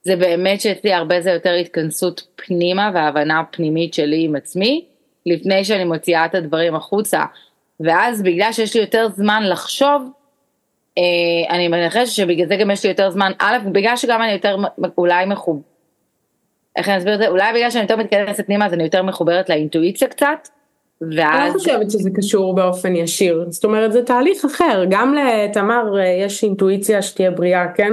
[0.02, 4.84] זה באמת שאצלי הרבה זה יותר התכנסות פנימה והבנה פנימית שלי עם עצמי,
[5.26, 7.24] לפני שאני מוציאה את הדברים החוצה.
[7.80, 10.10] ואז בגלל שיש לי יותר זמן לחשוב,
[11.50, 14.56] אני מנחשת שבגלל זה גם יש לי יותר זמן, א', בגלל שגם אני יותר
[14.98, 15.62] אולי מחוב...
[16.76, 17.28] איך אני אסביר את זה?
[17.28, 20.48] אולי בגלל שאני יותר מתכנסת פנימה אז אני יותר מחוברת לאינטואיציה קצת.
[21.00, 21.40] ואז...
[21.40, 26.04] אני לא חושבת שזה קשור באופן ישיר, זאת אומרת זה תהליך אחר, גם לתמר אה,
[26.04, 27.92] יש אינטואיציה שתהיה בריאה, כן?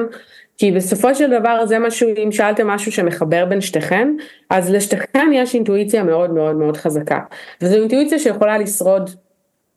[0.57, 4.09] כי בסופו של דבר זה משהו, אם שאלתם משהו שמחבר בין שתיכן,
[4.49, 7.19] אז לשתיכן יש אינטואיציה מאוד מאוד מאוד חזקה.
[7.61, 9.09] וזו אינטואיציה שיכולה לשרוד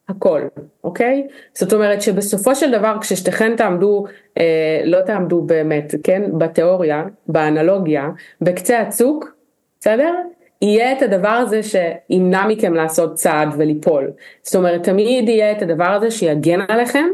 [0.08, 0.40] הכל,
[0.84, 1.26] אוקיי?
[1.54, 4.04] זאת אומרת שבסופו של דבר כששתיכן תעמדו,
[4.38, 6.22] אה, לא תעמדו באמת, כן?
[6.38, 8.08] בתיאוריה, באנלוגיה,
[8.40, 9.34] בקצה הצוק,
[9.80, 10.14] בסדר?
[10.62, 14.10] יהיה את הדבר הזה שימנע מכם לעשות צעד וליפול.
[14.42, 17.06] זאת אומרת, תמיד יהיה את הדבר הזה שיגן עליכם,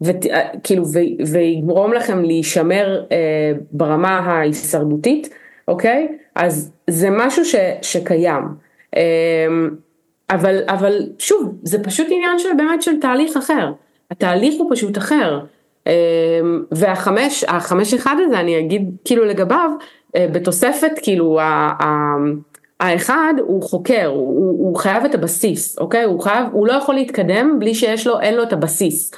[0.00, 0.84] וכאילו,
[1.32, 5.34] ויגרום לכם להישמר אה, ברמה ההישרדותית,
[5.68, 6.08] אוקיי?
[6.34, 8.44] אז זה משהו ש, שקיים.
[8.96, 9.46] אה,
[10.30, 13.72] אבל, אבל שוב, זה פשוט עניין של באמת של תהליך אחר.
[14.10, 15.40] התהליך הוא פשוט אחר.
[15.86, 15.92] אה,
[16.72, 19.70] והחמש, החמש אחד הזה, אני אגיד כאילו לגביו,
[20.16, 21.38] אה, בתוספת כאילו
[22.80, 26.04] האחד הוא חוקר, הוא, הוא חייב את הבסיס, אוקיי?
[26.04, 29.12] הוא חייב, הוא לא יכול להתקדם בלי שיש לו, אין לו את הבסיס.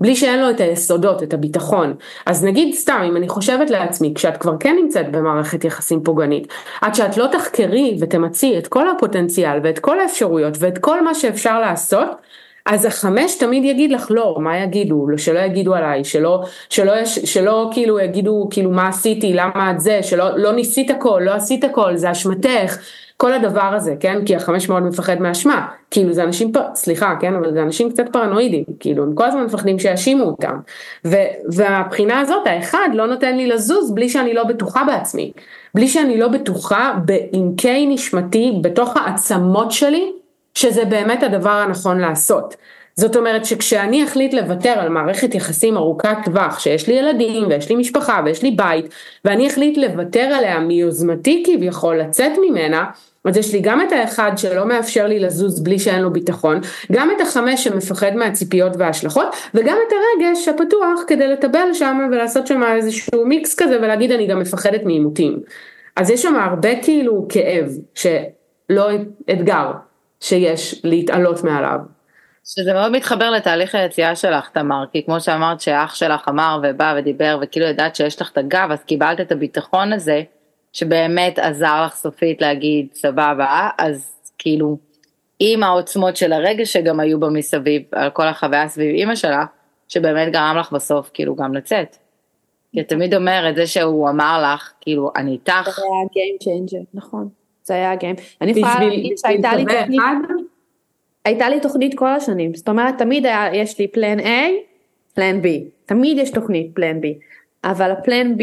[0.00, 1.94] בלי שאין לו את היסודות, את הביטחון.
[2.26, 6.48] אז נגיד סתם, אם אני חושבת לעצמי, כשאת כבר כן נמצאת במערכת יחסים פוגענית,
[6.80, 11.60] עד שאת לא תחקרי ותמצי את כל הפוטנציאל ואת כל האפשרויות ואת כל מה שאפשר
[11.60, 12.08] לעשות,
[12.66, 17.70] אז החמש תמיד יגיד לך לא, מה יגידו, שלא יגידו עליי, שלא, שלא, שלא, שלא
[17.72, 21.96] כאילו יגידו כאילו מה עשיתי, למה את זה, שלא לא ניסית הכל, לא עשית הכל,
[21.96, 22.78] זה אשמתך,
[23.20, 27.52] כל הדבר הזה, כן, כי החמש מאוד מפחד מאשמה, כאילו זה אנשים, סליחה, כן, אבל
[27.52, 30.58] זה אנשים קצת פרנואידים, כאילו הם כל הזמן מפחדים שיאשימו אותם,
[31.04, 31.16] ו,
[31.52, 35.32] והבחינה הזאת, האחד לא נותן לי לזוז בלי שאני לא בטוחה בעצמי,
[35.74, 40.12] בלי שאני לא בטוחה בעמקי נשמתי, בתוך העצמות שלי,
[40.54, 42.56] שזה באמת הדבר הנכון לעשות.
[42.98, 47.76] זאת אומרת שכשאני אחליט לוותר על מערכת יחסים ארוכת טווח, שיש לי ילדים ויש לי
[47.76, 48.86] משפחה ויש לי בית,
[49.24, 52.84] ואני אחליט לוותר עליה מיוזמתי כביכול לצאת ממנה,
[53.24, 56.60] אז יש לי גם את האחד שלא מאפשר לי לזוז בלי שאין לו ביטחון,
[56.92, 62.62] גם את החמש שמפחד מהציפיות וההשלכות, וגם את הרגש הפתוח כדי לטבל שם ולעשות שם
[62.62, 65.38] איזשהו מיקס כזה ולהגיד אני גם מפחדת מעימותים.
[65.96, 68.90] אז יש שם הרבה כאילו כאב, שלא
[69.30, 69.70] אתגר,
[70.20, 71.97] שיש להתעלות מעליו.
[72.48, 77.38] שזה מאוד מתחבר לתהליך היציאה שלך, תמר, כי כמו שאמרת שאח שלך אמר ובא ודיבר
[77.42, 80.22] וכאילו ידעת שיש לך את הגב, אז קיבלת את הביטחון הזה,
[80.72, 84.78] שבאמת עזר לך סופית להגיד סבבה, אז כאילו,
[85.38, 89.48] עם העוצמות של הרגש שגם היו בה מסביב, על כל החוויה סביב אימא שלך,
[89.88, 91.96] שבאמת גרם לך בסוף כאילו גם לצאת.
[92.72, 95.70] כי את תמיד אומרת, זה שהוא אמר לך, כאילו, אני איתך.
[95.76, 97.28] זה היה Game Changer, נכון.
[97.62, 98.20] זה היה Game.
[98.40, 100.00] אני יכולה להגיד שהייתה לי תוכנית,
[101.28, 104.30] הייתה לי תוכנית כל השנים, זאת אומרת, תמיד היה, יש לי פלן A,
[105.14, 105.46] פלן B.
[105.86, 107.04] תמיד יש תוכנית פלן B.
[107.64, 108.42] אבל הפלן B,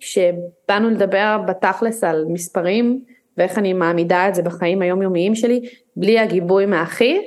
[0.00, 3.00] שבאנו לדבר בתכלס על מספרים,
[3.36, 7.18] ואיך אני מעמידה את זה בחיים היומיומיים שלי, בלי הגיבוי מאחי,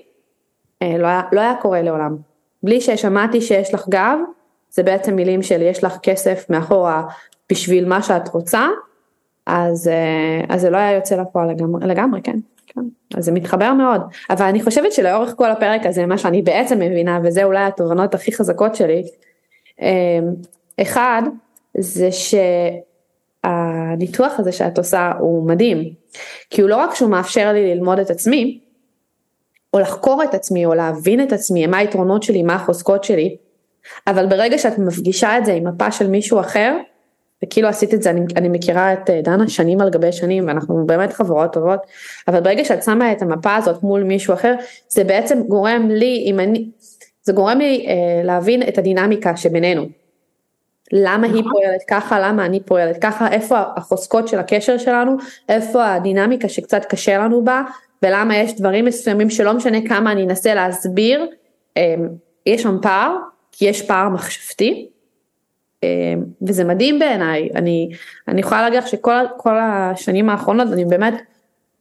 [0.82, 2.18] אה, לא היה, לא היה קורה לעולם.
[2.64, 4.20] בלי ששמעתי שיש לך גב,
[4.70, 7.04] זה בעצם מילים של יש לך כסף מאחורה
[7.50, 8.68] בשביל מה שאת רוצה,
[9.46, 12.40] אז, אה, אז זה לא היה יוצא לפועל לגמרי, לגמרי, כן.
[12.74, 12.82] כן.
[13.18, 17.20] אז זה מתחבר מאוד, אבל אני חושבת שלאורך כל הפרק הזה, מה שאני בעצם מבינה,
[17.24, 19.04] וזה אולי התובנות הכי חזקות שלי,
[19.82, 20.20] אה,
[20.82, 21.22] אחד,
[21.78, 22.10] זה
[23.46, 25.94] שהניתוח הזה שאת עושה הוא מדהים,
[26.50, 28.60] כי הוא לא רק שהוא מאפשר לי ללמוד את עצמי,
[29.74, 33.38] או לחקור את עצמי, או להבין את עצמי, מה היתרונות שלי, מה החוזקות שלי,
[34.08, 36.78] אבל ברגע שאת מפגישה את זה עם מפה של מישהו אחר,
[37.44, 40.86] וכאילו עשית את זה, אני, אני מכירה את אה, דנה שנים על גבי שנים ואנחנו
[40.86, 41.80] באמת חברות טובות,
[42.28, 44.56] אבל ברגע שאת שמה את המפה הזאת מול מישהו אחר,
[44.90, 46.70] זה בעצם גורם לי, אם אני,
[47.24, 49.86] זה גורם לי אה, להבין את הדינמיקה שבינינו.
[50.92, 51.52] למה היא נכון.
[51.52, 55.18] פועלת ככה, למה אני פועלת ככה, איפה החוזקות של הקשר שלנו,
[55.50, 57.62] איפה הדינמיקה שקצת קשה לנו בה,
[58.04, 61.28] ולמה יש דברים מסוימים שלא משנה כמה אני אנסה להסביר,
[61.78, 61.96] אה,
[62.46, 63.16] יש שם פער,
[63.52, 64.90] כי יש פער מחשבתי,
[66.42, 67.90] וזה מדהים בעיניי, אני,
[68.28, 71.14] אני יכולה להגיד לך שכל השנים האחרונות אני באמת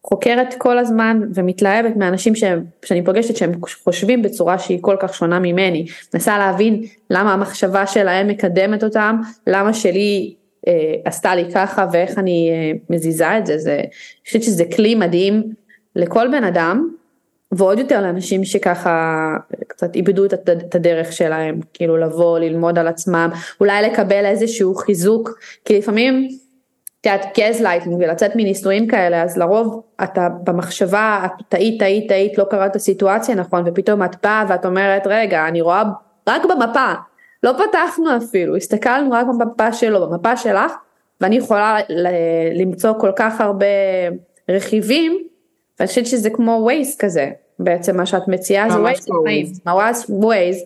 [0.09, 3.53] חוקרת כל הזמן ומתלהבת מאנשים שהם, שאני פוגשת שהם
[3.85, 9.75] חושבים בצורה שהיא כל כך שונה ממני, מנסה להבין למה המחשבה שלהם מקדמת אותם, למה
[9.75, 10.35] שלי
[10.69, 14.95] אה, עשתה לי ככה ואיך אני אה, מזיזה את זה, זה, אני חושבת שזה כלי
[14.95, 15.43] מדהים
[15.97, 16.89] לכל בן אדם
[17.53, 19.37] ועוד יותר לאנשים שככה
[19.69, 23.31] קצת איבדו את הדרך שלהם, כאילו לבוא, ללמוד על עצמם,
[23.61, 26.29] אולי לקבל איזשהו חיזוק, כי לפעמים,
[27.01, 32.39] את יודעת, גז לייטינג ולצאת מנישואים כאלה, אז לרוב אתה במחשבה, את טעית, טעית, טעית,
[32.39, 35.83] לא קראת את הסיטואציה נכון, ופתאום את באה ואת אומרת, רגע, אני רואה
[36.29, 36.93] רק במפה,
[37.43, 40.73] לא פתחנו אפילו, הסתכלנו רק במפה שלו, במפה שלך,
[41.21, 41.77] ואני יכולה
[42.55, 43.67] למצוא כל כך הרבה
[44.49, 45.28] רכיבים
[45.79, 50.65] ואני חושבת שזה כמו Waze כזה, בעצם מה שאת מציעה זה Waze לחיים, ממש Waze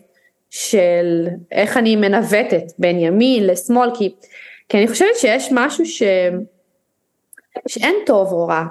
[0.49, 4.15] של איך אני מנווטת בין ימין לשמאל, כי,
[4.69, 6.03] כי אני חושבת שיש משהו ש,
[7.67, 8.63] שאין טוב או רע.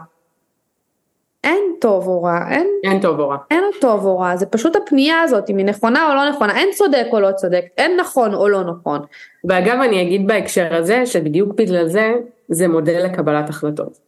[1.44, 4.76] אין טוב או רע, אין, אין טוב או רע, אין טוב או רע, זה פשוט
[4.76, 8.34] הפנייה הזאת אם היא נכונה או לא נכונה, אין צודק או לא צודק, אין נכון
[8.34, 9.00] או לא נכון.
[9.44, 12.12] ואגב אני אגיד בהקשר הזה שבדיוק בגלל זה
[12.48, 13.98] זה מודל לקבלת החלטות.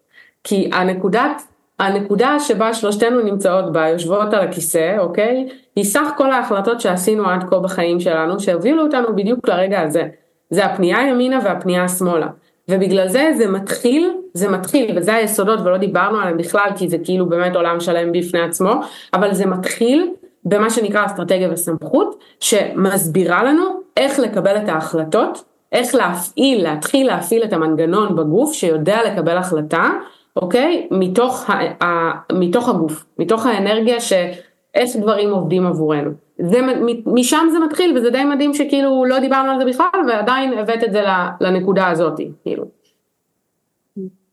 [0.45, 1.43] כי הנקודת
[1.79, 5.49] הנקודה שבה שלושתנו נמצאות בה, יושבות על הכיסא, אוקיי?
[5.77, 10.09] היא סך כל ההחלטות שעשינו עד כה בחיים שלנו, שהובילו אותנו בדיוק לרגע הזה.
[10.51, 12.27] זה הפנייה ימינה והפנייה שמאלה.
[12.71, 17.27] ובגלל זה זה מתחיל, זה מתחיל, וזה היסודות ולא דיברנו עליהם בכלל, כי זה כאילו
[17.27, 18.73] באמת עולם שלם בפני עצמו,
[19.15, 20.11] אבל זה מתחיל
[20.45, 23.65] במה שנקרא אסטרטגיה וסמכות, שמסבירה לנו
[23.97, 29.91] איך לקבל את ההחלטות, איך להפעיל, להתחיל להפעיל את המנגנון בגוף שיודע לקבל החלטה,
[30.37, 30.89] אוקיי?
[30.91, 36.11] מתוך, ה, ה, מתוך הגוף, מתוך האנרגיה שאיך דברים עובדים עבורנו.
[36.39, 36.61] זה,
[37.07, 40.93] משם זה מתחיל וזה די מדהים שכאילו לא דיברנו על זה בכלל ועדיין הבאת את
[40.93, 41.03] זה
[41.41, 42.65] לנקודה הזאת, כאילו.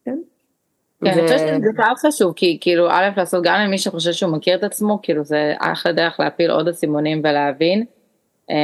[0.06, 0.18] כן,
[1.04, 4.64] אני חושבת שזה בכלל חשוב, כי כאילו א' לעשות גם למי שחושב שהוא מכיר את
[4.64, 7.86] עצמו, כאילו זה אחלה דרך להפיל עוד אסימונים ולהבין,
[8.50, 8.56] אה,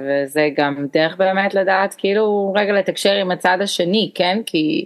[0.00, 4.40] וזה גם דרך באמת לדעת כאילו רגע לתקשר עם הצד השני, כן?
[4.46, 4.84] כי,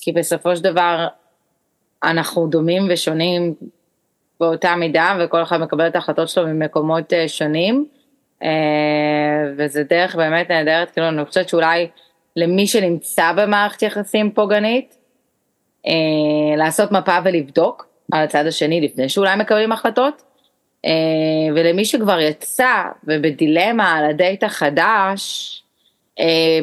[0.00, 1.06] כי בסופו של דבר
[2.02, 3.54] אנחנו דומים ושונים
[4.40, 7.86] באותה מידה וכל אחד מקבל את ההחלטות שלו ממקומות אה, שונים.
[8.42, 8.48] אה,
[9.56, 11.88] וזה דרך באמת נהדרת, כאילו אני חושבת שאולי
[12.36, 14.96] למי שנמצא במערכת יחסים פוגענית,
[15.86, 20.22] אה, לעשות מפה ולבדוק על הצד השני לפני שאולי מקבלים החלטות,
[21.54, 25.59] ולמי שכבר יצא ובדילמה על הדייט החדש,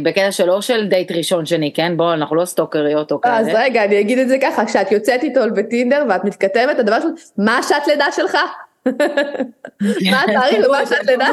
[0.04, 1.98] בקטע שלא של דייט ראשון שני, כן?
[1.98, 3.38] בואו, אנחנו לא סטוקריות או כאלה.
[3.38, 7.12] אז רגע, אני אגיד את זה ככה, כשאת יוצאת איתו בטינדר ואת מתכתבת, הדבר שלך,
[7.38, 8.38] מה השעת לידה שלך?
[10.12, 11.28] מה התאריך ומה השעת לידה?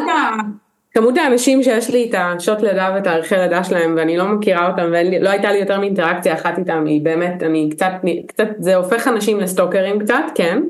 [0.95, 5.31] כמות האנשים שיש לי את השעות לידה ותאריכי לידה שלהם ואני לא מכירה אותם ולא
[5.31, 7.93] הייתה לי יותר מאינטראקציה אחת איתם, היא באמת, אני קצת,
[8.27, 10.63] קצת, זה הופך אנשים לסטוקרים קצת, כן?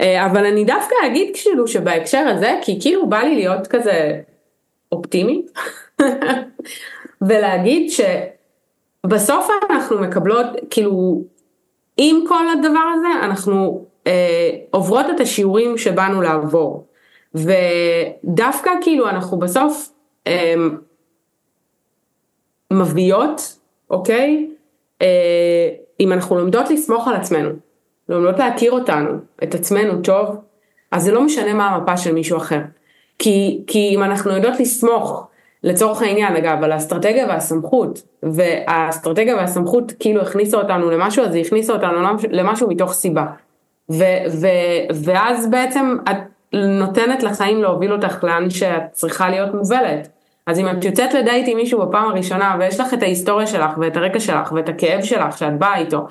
[0.00, 4.20] אה, אבל אני דווקא אגיד כאילו שבהקשר הזה, כי כאילו בא לי להיות כזה
[4.92, 5.52] אופטימית.
[7.28, 11.22] ולהגיד שבסוף אנחנו מקבלות, כאילו,
[11.96, 16.86] עם כל הדבר הזה, אנחנו אה, עוברות את השיעורים שבאנו לעבור.
[17.34, 19.92] ודווקא כאילו אנחנו בסוף
[20.26, 20.54] אה,
[22.72, 23.58] מביאות,
[23.90, 24.50] אוקיי?
[25.02, 25.68] אה,
[26.00, 27.50] אם אנחנו לומדות לסמוך על עצמנו,
[28.08, 29.10] לומדות להכיר אותנו,
[29.42, 30.36] את עצמנו טוב,
[30.90, 32.60] אז זה לא משנה מה המפה של מישהו אחר.
[33.18, 35.26] כי, כי אם אנחנו יודעות לסמוך
[35.64, 41.72] לצורך העניין אגב על האסטרטגיה והסמכות והאסטרטגיה והסמכות כאילו הכניסה אותנו למשהו אז היא הכניסה
[41.72, 41.98] אותנו
[42.30, 43.26] למשהו מתוך סיבה.
[43.90, 44.04] ו,
[44.40, 44.46] ו,
[45.04, 46.16] ואז בעצם את
[46.52, 50.08] נותנת לחיים להוביל אותך לאן שאת צריכה להיות מובלת.
[50.46, 53.96] אז אם את יוצאת לדייט עם מישהו בפעם הראשונה ויש לך את ההיסטוריה שלך ואת
[53.96, 56.06] הרקע שלך ואת הכאב שלך שאת באה איתו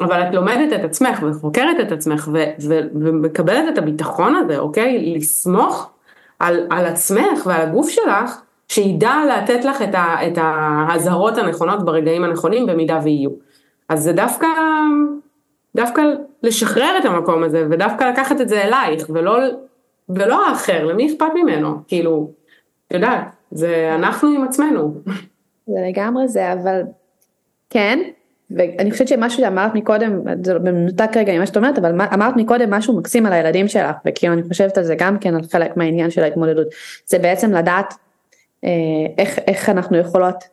[0.00, 5.14] אבל את לומדת את עצמך וחוקרת את עצמך ו, ו, ומקבלת את הביטחון הזה אוקיי?
[5.16, 5.90] לסמוך
[6.38, 12.24] על, על עצמך ועל הגוף שלך שידע לתת לך את, ה, את האזהרות הנכונות ברגעים
[12.24, 13.30] הנכונים במידה ויהיו.
[13.88, 14.46] אז זה דווקא,
[15.76, 16.02] דווקא
[16.42, 19.38] לשחרר את המקום הזה ודווקא לקחת את זה אלייך ולא,
[20.08, 21.76] ולא האחר, למי אכפת ממנו?
[21.88, 22.30] כאילו,
[22.88, 24.94] את יודעת, זה אנחנו עם עצמנו.
[25.66, 26.82] זה לגמרי זה, אבל
[27.70, 27.98] כן,
[28.50, 32.96] ואני חושבת שמשהו שאמרת מקודם, זה במנותק רגע ממה שאת אומרת, אבל אמרת מקודם משהו
[32.96, 36.22] מקסים על הילדים שלך, וכאילו אני חושבת על זה גם כן על חלק מהעניין של
[36.22, 36.66] ההתמודדות,
[37.06, 37.94] זה בעצם לדעת
[38.64, 38.70] אה,
[39.18, 40.44] איך, איך אנחנו יכולות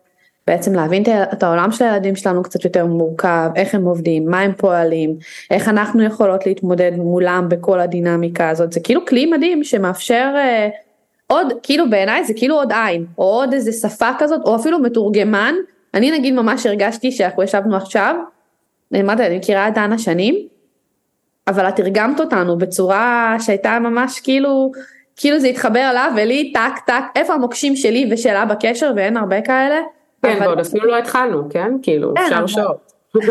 [0.47, 4.53] בעצם להבין את העולם של הילדים שלנו קצת יותר מורכב, איך הם עובדים, מה הם
[4.57, 5.15] פועלים,
[5.51, 10.69] איך אנחנו יכולות להתמודד מולם בכל הדינמיקה הזאת, זה כאילו כלי מדהים שמאפשר אה,
[11.27, 15.53] עוד, כאילו בעיניי זה כאילו עוד עין, או עוד איזה שפה כזאת, או אפילו מתורגמן,
[15.93, 18.15] אני נגיד ממש הרגשתי שאנחנו ישבנו עכשיו,
[18.99, 20.35] אמרתי, אני מכירה את דנה שנים,
[21.47, 24.71] אבל את תרגמת אותנו בצורה שהייתה ממש כאילו,
[25.15, 29.79] כאילו זה התחבר עליו ולי טק טק איפה המוקשים שלי ושלה בקשר ואין הרבה כאלה.
[30.23, 30.47] כן אבל...
[30.47, 32.47] ועוד אפילו לא התחלנו כן כאילו כן, אפשר.
[32.47, 32.93] שעות.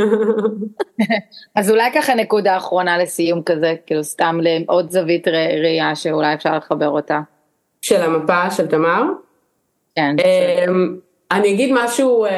[1.57, 6.89] אז אולי ככה נקודה אחרונה לסיום כזה כאילו סתם לעוד זווית ראייה שאולי אפשר לחבר
[6.89, 7.21] אותה.
[7.81, 9.03] של המפה של תמר?
[9.97, 10.17] כן.
[10.69, 10.97] אמ,
[11.33, 12.31] אני אגיד משהו אמ,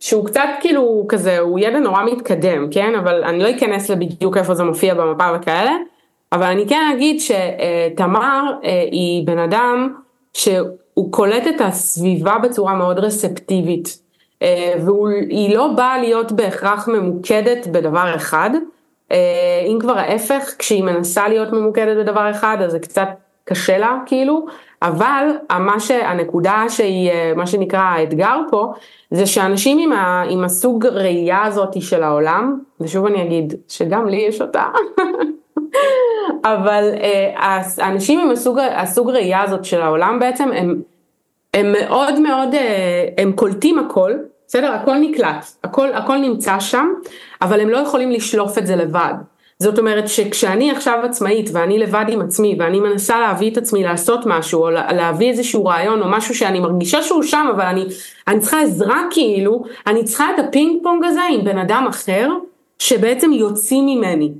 [0.00, 4.54] שהוא קצת כאילו כזה הוא ידע נורא מתקדם כן אבל אני לא אכנס לבדיוק איפה
[4.54, 5.72] זה מופיע במפה וכאלה.
[6.32, 9.94] אבל אני כן אגיד שתמר אה, היא בן אדם
[10.32, 13.98] שהוא קולט את הסביבה בצורה מאוד רספטיבית
[14.42, 18.50] אה, והיא לא באה להיות בהכרח ממוקדת בדבר אחד.
[19.12, 23.08] אה, אם כבר ההפך, כשהיא מנסה להיות ממוקדת בדבר אחד אז זה קצת
[23.44, 24.46] קשה לה כאילו,
[24.82, 28.72] אבל מה שהנקודה שהיא מה שנקרא האתגר פה
[29.10, 34.16] זה שאנשים עם, ה, עם הסוג ראייה הזאת של העולם, ושוב אני אגיד שגם לי
[34.16, 34.64] יש אותה,
[36.54, 40.82] אבל אה, האנשים עם הסוג, הסוג ראייה הזאת של העולם בעצם הם,
[41.54, 44.12] הם מאוד מאוד, אה, הם קולטים הכל,
[44.46, 44.72] בסדר?
[44.72, 46.86] הכל נקלט, הכל, הכל נמצא שם,
[47.42, 49.14] אבל הם לא יכולים לשלוף את זה לבד.
[49.58, 54.20] זאת אומרת שכשאני עכשיו עצמאית ואני לבד עם עצמי ואני מנסה להביא את עצמי לעשות
[54.26, 57.84] משהו או להביא איזשהו רעיון או משהו שאני מרגישה שהוא שם אבל אני,
[58.28, 62.28] אני צריכה עזרה כאילו, אני צריכה את הפינג פונג הזה עם בן אדם אחר
[62.78, 64.32] שבעצם יוציא ממני.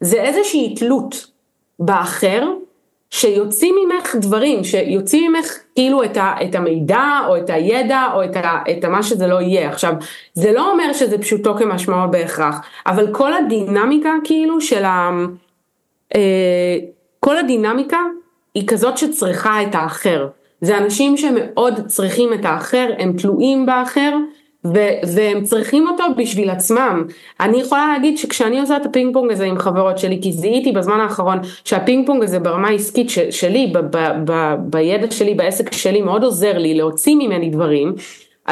[0.00, 1.26] זה איזושהי תלות
[1.78, 2.48] באחר
[3.10, 8.36] שיוצאים ממך דברים, שיוצאים ממך כאילו את, ה, את המידע או את הידע או את,
[8.36, 9.68] ה, את מה שזה לא יהיה.
[9.68, 9.94] עכשיו,
[10.34, 15.10] זה לא אומר שזה פשוטו כמשמעו בהכרח, אבל כל הדינמיקה כאילו של ה...
[16.14, 16.76] אה,
[17.20, 17.98] כל הדינמיקה
[18.54, 20.28] היא כזאת שצריכה את האחר.
[20.60, 24.16] זה אנשים שמאוד צריכים את האחר, הם תלויים באחר,
[24.74, 27.04] ו- והם צריכים אותו בשביל עצמם.
[27.40, 31.00] אני יכולה להגיד שכשאני עושה את הפינג פונג הזה עם חברות שלי, כי זיהיתי בזמן
[31.00, 36.02] האחרון שהפינג פונג הזה ברמה העסקית ש- שלי, ב- ב- ב- בידע שלי, בעסק שלי,
[36.02, 37.94] מאוד עוזר לי להוציא ממני דברים.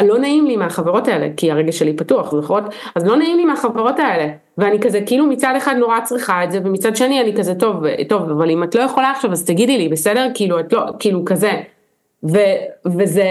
[0.04, 2.62] לא נעים לי מהחברות האלה, כי הרגש שלי פתוח, זוכרות?
[2.94, 4.28] אז לא נעים לי מהחברות האלה.
[4.58, 7.76] ואני כזה, כאילו מצד אחד נורא צריכה את זה, ומצד שני אני כזה, טוב,
[8.08, 10.28] טוב, אבל אם את לא יכולה עכשיו, אז תגידי לי, בסדר?
[10.34, 11.52] כאילו, את לא, כאילו כזה.
[12.32, 12.38] ו,
[12.86, 13.24] וזה,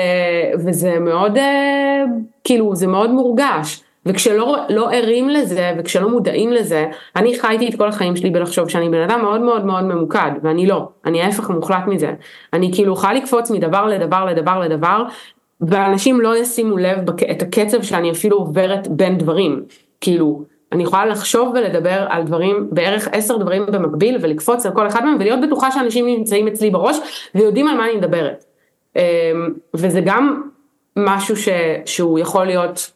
[0.66, 2.04] וזה מאוד, אה,
[2.44, 3.82] כאילו, זה מאוד מורגש.
[4.06, 6.86] וכשלא לא ערים לזה וכשלא מודעים לזה,
[7.16, 10.68] אני חייתי את כל החיים שלי בלחשוב שאני בן אדם מאוד מאוד מאוד ממוקד, ואני
[10.68, 12.14] לא, אני ההפך המוחלט מזה.
[12.54, 15.04] אני כאילו יכולה לקפוץ מדבר לדבר לדבר לדבר,
[15.62, 17.24] ואנשים לא ישימו לב בק...
[17.24, 19.64] את הקצב שאני אפילו עוברת בין דברים.
[20.02, 25.04] כאילו, אני יכולה לחשוב ולדבר על דברים, בערך עשר דברים במקביל, ולקפוץ על כל אחד
[25.06, 26.98] מהם, ולהיות בטוחה שאנשים נמצאים אצלי בראש,
[27.36, 28.46] ויודעים על מה אני מדברת.
[28.96, 30.42] אמ, וזה גם
[30.96, 31.50] משהו ש,
[31.86, 32.92] שהוא יכול להיות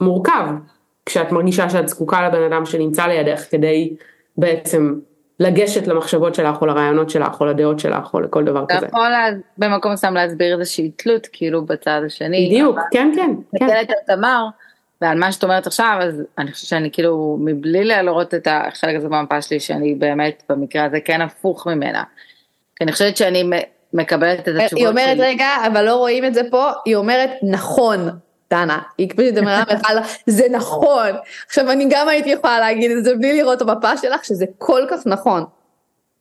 [0.00, 0.46] מורכב,
[1.06, 3.96] כשאת מרגישה שאת זקוקה לבן אדם שנמצא לידך כדי
[4.36, 4.94] בעצם
[5.40, 8.78] לגשת למחשבות שלך או לרעיונות שלך או לדעות שלך או לכל דבר כזה.
[8.78, 9.12] אתה יכול
[9.58, 12.46] במקום מסוים להסביר איזושהי תלות כאילו בצד השני.
[12.46, 13.30] בדיוק, כן כן.
[13.58, 13.68] כן.
[13.68, 14.46] על תמר
[15.00, 19.08] ועל מה שאת אומרת עכשיו אז אני חושבת שאני כאילו מבלי לראות את החלק הזה
[19.08, 22.02] במפה שלי שאני באמת במקרה הזה כן הפוך ממנה.
[22.76, 23.50] כי אני חושבת שאני
[23.96, 24.80] מקבלת את התשובות שלי.
[24.80, 28.08] היא אומרת רגע, אבל לא רואים את זה פה, היא אומרת נכון,
[28.50, 28.78] דנה.
[28.98, 31.10] היא פשוט אמרה לך, זה נכון.
[31.46, 34.82] עכשיו אני גם הייתי יכולה להגיד את זה בלי לראות את המפה שלך, שזה כל
[34.90, 35.44] כך נכון.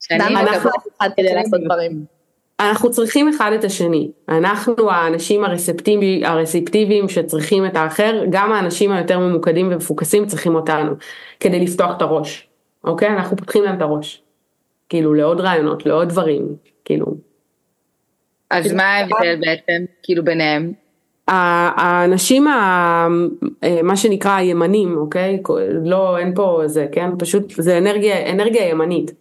[0.10, 2.16] דנה מקבלת אחד כדי לעשות דברים.
[2.60, 9.20] אנחנו צריכים אחד את השני, אנחנו האנשים הרספטיביים, הרספטיביים שצריכים את האחר, גם האנשים היותר
[9.20, 10.92] ממוקדים ומפוקסים צריכים אותנו,
[11.40, 12.48] כדי לפתוח את הראש,
[12.84, 13.10] אוקיי?
[13.10, 14.22] אנחנו פותחים להם את הראש,
[14.90, 16.56] כאילו לעוד רעיונות, לעוד דברים,
[16.86, 17.06] כאילו
[18.50, 20.72] אז כאילו, מה ההבדל בעצם, כאילו ביניהם?
[21.28, 23.08] האנשים, ה,
[23.84, 25.40] מה שנקרא הימנים, אוקיי?
[25.84, 27.10] לא, אין פה זה, כן?
[27.20, 29.12] פשוט זה אנרגיה, אנרגיה ימנית.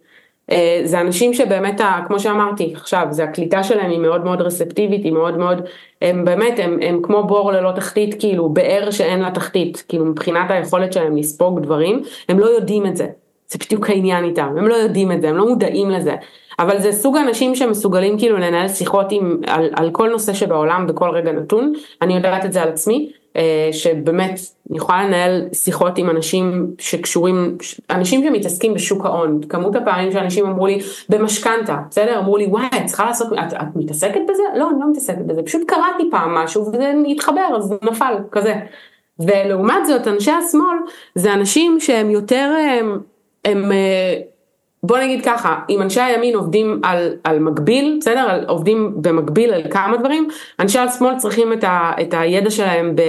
[0.51, 5.11] אה, זה אנשים שבאמת, כמו שאמרתי עכשיו, זה הקליטה שלהם היא מאוד מאוד רספטיבית, היא
[5.11, 5.61] מאוד מאוד,
[6.01, 10.51] הם באמת, הם, הם כמו בור ללא תחתית, כאילו, באר שאין לה תחתית, כאילו מבחינת
[10.51, 13.07] היכולת שלהם לספוג דברים, הם לא יודעים את זה.
[13.47, 16.15] זה בדיוק העניין איתם, הם לא יודעים את זה, הם לא מודעים לזה.
[16.59, 21.09] אבל זה סוג האנשים שמסוגלים כאילו לנהל שיחות עם, על, על כל נושא שבעולם בכל
[21.09, 24.39] רגע נתון, אני יודעת את זה על עצמי, אה, שבאמת
[24.69, 27.57] אני יכולה לנהל שיחות עם אנשים שקשורים,
[27.89, 30.79] אנשים שמתעסקים בשוק ההון, כמות הפעמים שאנשים אמרו לי
[31.09, 32.19] במשכנתה, בסדר?
[32.19, 34.43] אמרו לי וואי את צריכה לעשות, את, את מתעסקת בזה?
[34.55, 38.55] לא אני לא מתעסקת בזה, פשוט קראתי פעם משהו וזה התחבר אז נפל, כזה.
[39.19, 40.77] ולעומת זאת אנשי השמאל
[41.15, 42.99] זה אנשים שהם יותר, הם,
[43.45, 44.19] הם, הם אה,
[44.87, 48.19] בוא נגיד ככה, אם אנשי הימין עובדים על, על מקביל, בסדר?
[48.19, 50.27] על, עובדים במקביל על כמה דברים,
[50.59, 53.01] אנשי השמאל צריכים את, ה, את הידע שלהם ב,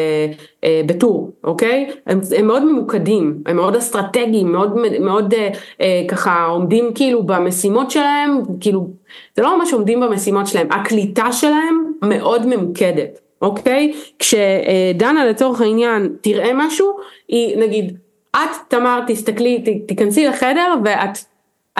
[0.65, 1.91] אה, בטור, אוקיי?
[2.07, 5.49] הם, הם מאוד ממוקדים, הם מאוד אסטרטגיים, מאוד, מאוד אה,
[5.81, 8.89] אה, ככה עומדים כאילו במשימות שלהם, כאילו,
[9.37, 13.93] זה לא ממש עומדים במשימות שלהם, הקליטה שלהם מאוד ממוקדת, אוקיי?
[14.19, 16.97] כשדנה לצורך העניין תראה משהו,
[17.29, 17.97] היא נגיד,
[18.37, 21.19] את תמר תסתכלי, תיכנסי לחדר ואת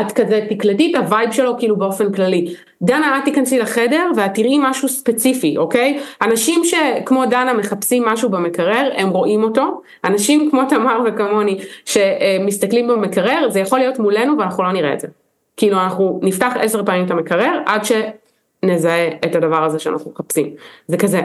[0.01, 2.55] את כזה תקלטי את ה vibe שלו כאילו באופן כללי.
[2.83, 6.01] דנה את תיכנסי לחדר ואת תראי משהו ספציפי, אוקיי?
[6.23, 9.81] אנשים שכמו דנה מחפשים משהו במקרר, הם רואים אותו.
[10.05, 15.09] אנשים כמו תמר וכמוני שמסתכלים במקרר, זה יכול להיות מולנו ואנחנו לא נראה את זה.
[15.57, 20.55] כאילו אנחנו נפתח עשר פעמים את המקרר עד שנזהה את הדבר הזה שאנחנו מחפשים.
[20.89, 21.21] זה כזה.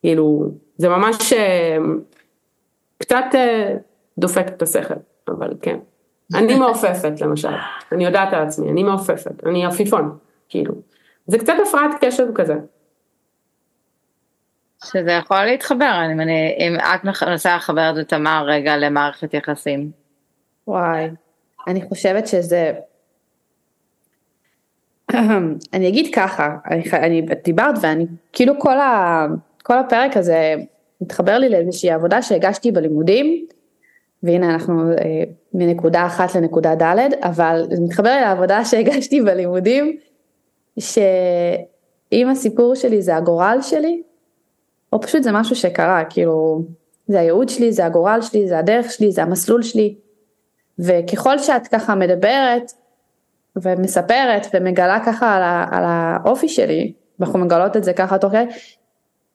[0.00, 1.76] כאילו, זה ממש אה,
[2.98, 3.74] קצת אה,
[4.18, 4.94] דופק את השכל,
[5.28, 5.78] אבל כן.
[6.34, 7.48] אני מעופפת למשל,
[7.92, 10.18] אני יודעת על עצמי, אני מעופפת, אני עפיפון,
[10.48, 10.74] כאילו.
[11.26, 12.54] זה קצת הפרעת קשב כזה.
[14.84, 19.90] שזה יכול להתחבר, אני מניח, אם את מנסה לחבר את תמר רגע למערכת יחסים.
[20.66, 21.10] וואי,
[21.66, 22.72] אני חושבת שזה...
[25.74, 29.26] אני אגיד ככה, אני, אני דיברת ואני כאילו כל, ה,
[29.62, 30.54] כל הפרק הזה
[31.00, 33.46] מתחבר לי לאיזושהי עבודה שהגשתי בלימודים
[34.22, 35.22] והנה אנחנו אה,
[35.54, 39.96] מנקודה אחת לנקודה ד', אבל זה מתחבר לעבודה שהגשתי בלימודים,
[40.78, 44.02] שאם הסיפור שלי זה הגורל שלי,
[44.92, 46.62] או פשוט זה משהו שקרה, כאילו,
[47.06, 49.94] זה הייעוד שלי, זה הגורל שלי, זה הדרך שלי, זה המסלול שלי,
[50.78, 52.72] וככל שאת ככה מדברת
[53.56, 58.44] ומספרת ומגלה ככה על, ה, על האופי שלי, ואנחנו מגלות את זה ככה תוך כדי,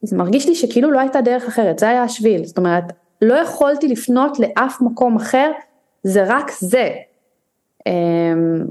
[0.02, 2.84] זה מרגיש לי שכאילו לא הייתה דרך אחרת, זה היה השביל, זאת אומרת,
[3.22, 5.50] לא יכולתי לפנות לאף מקום אחר,
[6.02, 6.90] זה רק זה.
[7.86, 8.64] אמ,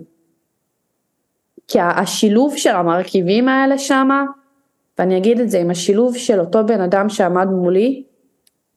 [1.67, 4.25] כי השילוב של המרכיבים האלה שמה,
[4.99, 8.03] ואני אגיד את זה, עם השילוב של אותו בן אדם שעמד מולי,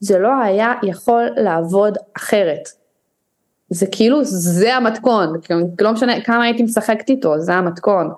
[0.00, 2.68] זה לא היה יכול לעבוד אחרת.
[3.70, 5.32] זה כאילו, זה המתכון,
[5.80, 8.10] לא משנה כמה הייתי משחקת איתו, זה המתכון.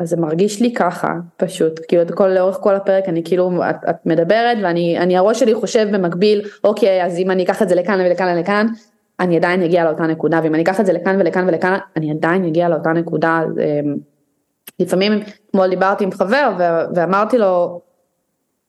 [0.00, 3.96] אז זה מרגיש לי ככה, פשוט, כאילו כל, לאורך כל הפרק אני כאילו, את, את
[4.06, 8.36] מדברת ואני, הראש שלי חושב במקביל, אוקיי, אז אם אני אקח את זה לכאן ולכאן
[8.36, 8.66] ולכאן,
[9.20, 12.44] אני עדיין אגיע לאותה נקודה, ואם אני אקח את זה לכאן ולכאן ולכאן, אני עדיין
[12.44, 13.42] אגיע לאותה נקודה.
[13.42, 13.96] אמ,
[14.78, 15.20] לפעמים,
[15.50, 16.52] אתמול דיברתי עם חבר
[16.94, 17.80] ואמרתי לו,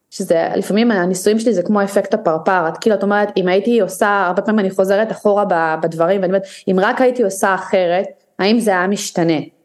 [0.09, 4.23] שזה לפעמים הניסויים שלי זה כמו אפקט הפרפר, את כאילו את אומרת אם הייתי עושה,
[4.27, 5.45] הרבה פעמים אני חוזרת אחורה
[5.81, 8.05] בדברים ואני אומרת אם רק הייתי עושה אחרת,
[8.39, 9.60] האם זה היה משתנה?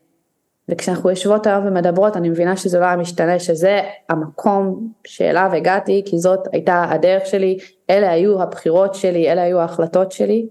[0.68, 6.18] וכשאנחנו יושבות היום ומדברות אני מבינה שזה לא היה משתנה, שזה המקום שאליו הגעתי כי
[6.18, 7.58] זאת הייתה הדרך שלי,
[7.90, 10.46] אלה היו הבחירות שלי, אלה היו ההחלטות שלי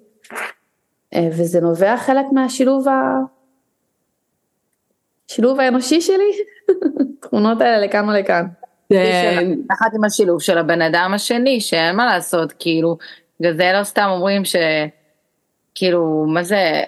[1.15, 3.19] אה, וזה נובע חלק מהשילוב ה...
[5.27, 6.31] שילוב האנושי שלי,
[7.21, 8.45] תכונות האלה לכאן ולכאן.
[9.71, 12.97] יחד עם השילוב של הבן אדם השני שאין מה לעשות כאילו
[13.39, 16.81] בגלל זה לא סתם אומרים שכאילו מה זה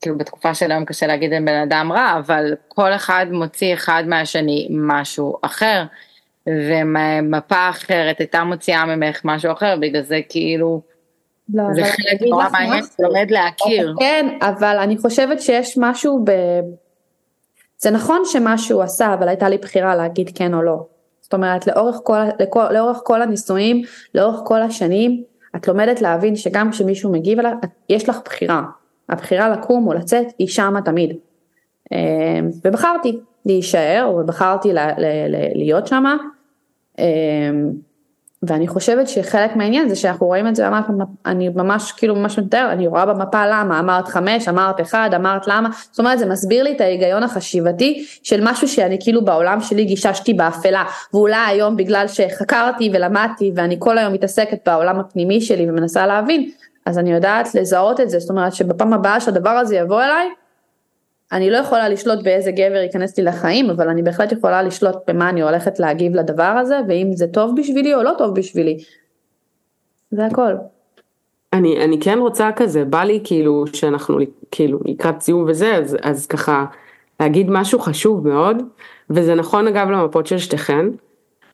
[0.00, 4.04] כאילו בתקופה של היום קשה להגיד עם בן אדם רע אבל כל אחד מוציא אחד
[4.06, 5.84] מהשני משהו אחר
[6.48, 10.82] ומפה אחרת הייתה מוציאה ממך משהו אחר בגלל זה כאילו
[11.54, 13.94] לא, זה חלק נורא מעניין, לומד להכיר.
[13.98, 16.30] כן, אבל אני חושבת שיש משהו ב...
[17.78, 20.86] זה נכון שמה שהוא עשה, אבל הייתה לי בחירה להגיד כן או לא.
[21.20, 23.82] זאת אומרת לאורך כל, לכל, לאורך כל הניסויים,
[24.14, 25.24] לאורך כל השנים,
[25.56, 27.52] את לומדת להבין שגם כשמישהו מגיב אליו,
[27.88, 28.62] יש לך בחירה.
[29.10, 31.16] הבחירה לקום או לצאת היא שמה תמיד.
[31.92, 34.68] אמ, ובחרתי להישאר ובחרתי
[35.54, 36.16] להיות שמה.
[36.98, 37.04] אמ,
[38.42, 40.84] ואני חושבת שחלק מהעניין זה שאנחנו רואים את זה, אמרת,
[41.26, 45.68] אני ממש כאילו ממש מתאר, אני רואה במפה למה, אמרת חמש, אמרת אחד, אמרת למה,
[45.90, 50.34] זאת אומרת זה מסביר לי את ההיגיון החשיבתי של משהו שאני כאילו בעולם שלי גיששתי
[50.34, 50.84] באפלה,
[51.14, 56.50] ואולי היום בגלל שחקרתי ולמדתי ואני כל היום מתעסקת בעולם הפנימי שלי ומנסה להבין,
[56.86, 60.28] אז אני יודעת לזהות את זה, זאת אומרת שבפעם הבאה שהדבר הזה יבוא אליי,
[61.32, 65.28] אני לא יכולה לשלוט באיזה גבר ייכנס לי לחיים, אבל אני בהחלט יכולה לשלוט במה
[65.28, 68.78] אני הולכת להגיב לדבר הזה, ואם זה טוב בשבילי או לא טוב בשבילי.
[70.10, 70.52] זה הכל.
[71.52, 74.18] אני, אני כן רוצה כזה, בא לי כאילו שאנחנו
[74.50, 76.64] כאילו לקראת סיום וזה, אז, אז ככה
[77.20, 78.56] להגיד משהו חשוב מאוד,
[79.10, 80.86] וזה נכון אגב למפות של שתיכן,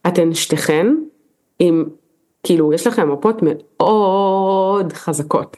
[0.08, 0.86] אתן שתיכן
[1.58, 1.84] עם,
[2.42, 3.62] כאילו יש לכם מפות מאוד
[4.92, 5.56] חזקות,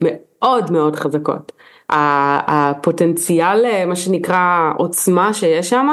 [0.00, 1.52] מאוד מאוד חזקות.
[1.90, 5.88] הפוטנציאל, אה, מה שנקרא עוצמה שיש שם,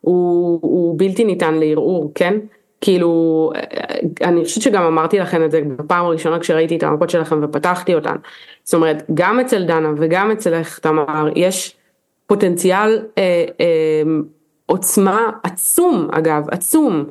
[0.00, 2.38] הוא, הוא בלתי ניתן לערעור, כן?
[2.80, 3.60] כאילו, אה,
[4.22, 8.16] אני חושבת שגם אמרתי לכם את זה בפעם הראשונה כשראיתי את המפות שלכם ופתחתי אותן.
[8.64, 11.76] זאת אומרת, גם אצל דנה וגם אצלך תמר, יש
[12.26, 14.02] פוטנציאל אה, אה,
[14.66, 17.04] עוצמה עצום, אגב, עצום,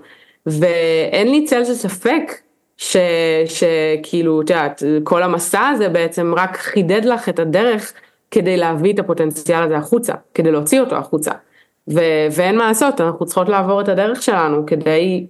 [0.45, 2.31] ואין לי צל של ספק
[3.45, 7.93] שכאילו, את יודעת, כל המסע הזה בעצם רק חידד לך את הדרך
[8.31, 11.31] כדי להביא את הפוטנציאל הזה החוצה, כדי להוציא אותו החוצה.
[11.93, 15.25] ו- ואין מה לעשות, אנחנו צריכות לעבור את הדרך שלנו כדי,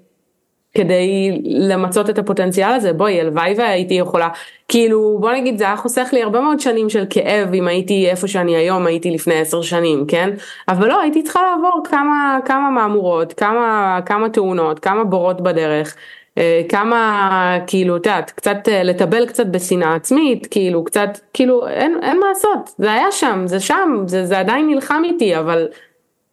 [0.73, 2.93] כדי למצות את הפוטנציאל הזה.
[2.93, 4.29] בואי, הלוואי והייתי יכולה,
[4.67, 8.27] כאילו, בוא נגיד, זה היה חוסך לי הרבה מאוד שנים של כאב אם הייתי איפה
[8.27, 10.29] שאני היום הייתי לפני עשר שנים, כן?
[10.67, 15.95] אבל לא, הייתי צריכה לעבור כמה, כמה מהמורות, כמה, כמה תאונות, כמה בורות בדרך.
[16.37, 21.99] אה, כמה כאילו את יודעת קצת אה, לטבל קצת בשנאה עצמית כאילו קצת כאילו אין,
[22.03, 25.67] אין מה לעשות זה היה שם זה שם זה, זה עדיין נלחם איתי אבל.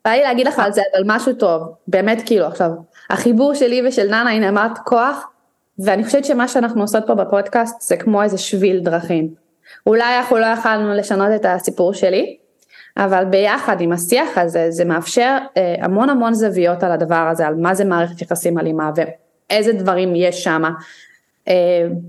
[0.05, 2.71] בא לי להגיד לך על זה אבל משהו טוב באמת כאילו עכשיו
[3.11, 5.27] החיבור שלי ושל ננה הנה אמרת כוח
[5.79, 9.29] ואני חושבת שמה שאנחנו עושות פה בפודקאסט זה כמו איזה שביל דרכים.
[9.87, 12.37] אולי אנחנו לא יכלנו לשנות את הסיפור שלי
[12.97, 17.55] אבל ביחד עם השיח הזה זה מאפשר אה, המון המון זוויות על הדבר הזה על
[17.55, 18.91] מה זה מערכת יחסים אלימה.
[19.51, 20.63] איזה דברים יש שם.
[21.49, 21.53] Uh,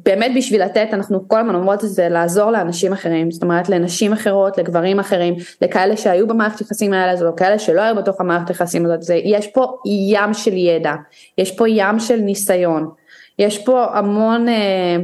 [0.05, 4.13] באמת בשביל לתת, אנחנו כל הזמן אומרות את זה, לעזור לאנשים אחרים, זאת אומרת לנשים
[4.13, 8.85] אחרות, לגברים אחרים, לכאלה שהיו במערכת יחסים האלה הזו, לכאלה שלא היו בתוך המערכת יחסים
[8.85, 10.93] הזאת, זה, יש פה ים של ידע,
[11.37, 12.89] יש פה ים של ניסיון,
[13.39, 14.97] יש פה המון אה,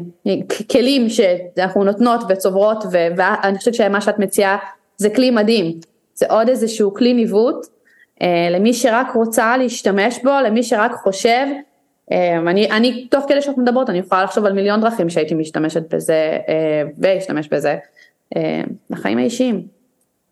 [0.72, 4.58] כלים שאנחנו נותנות וצוברות ואני חושבת שמה שאת מציעה
[4.98, 5.80] זה כלי מדהים,
[6.16, 7.66] זה עוד איזשהו כלי ניווט
[8.22, 11.60] אה, למי שרק רוצה להשתמש בו, למי שרק חושב, אה,
[12.12, 16.38] אני, אני תוך כדי שאת מדברת אני יכולה לחשוב על מיליון דרכים שהייתי משתמשת בזה
[16.50, 17.78] אה, ואשתמש בזה
[18.36, 19.62] אה, לחיים האישיים,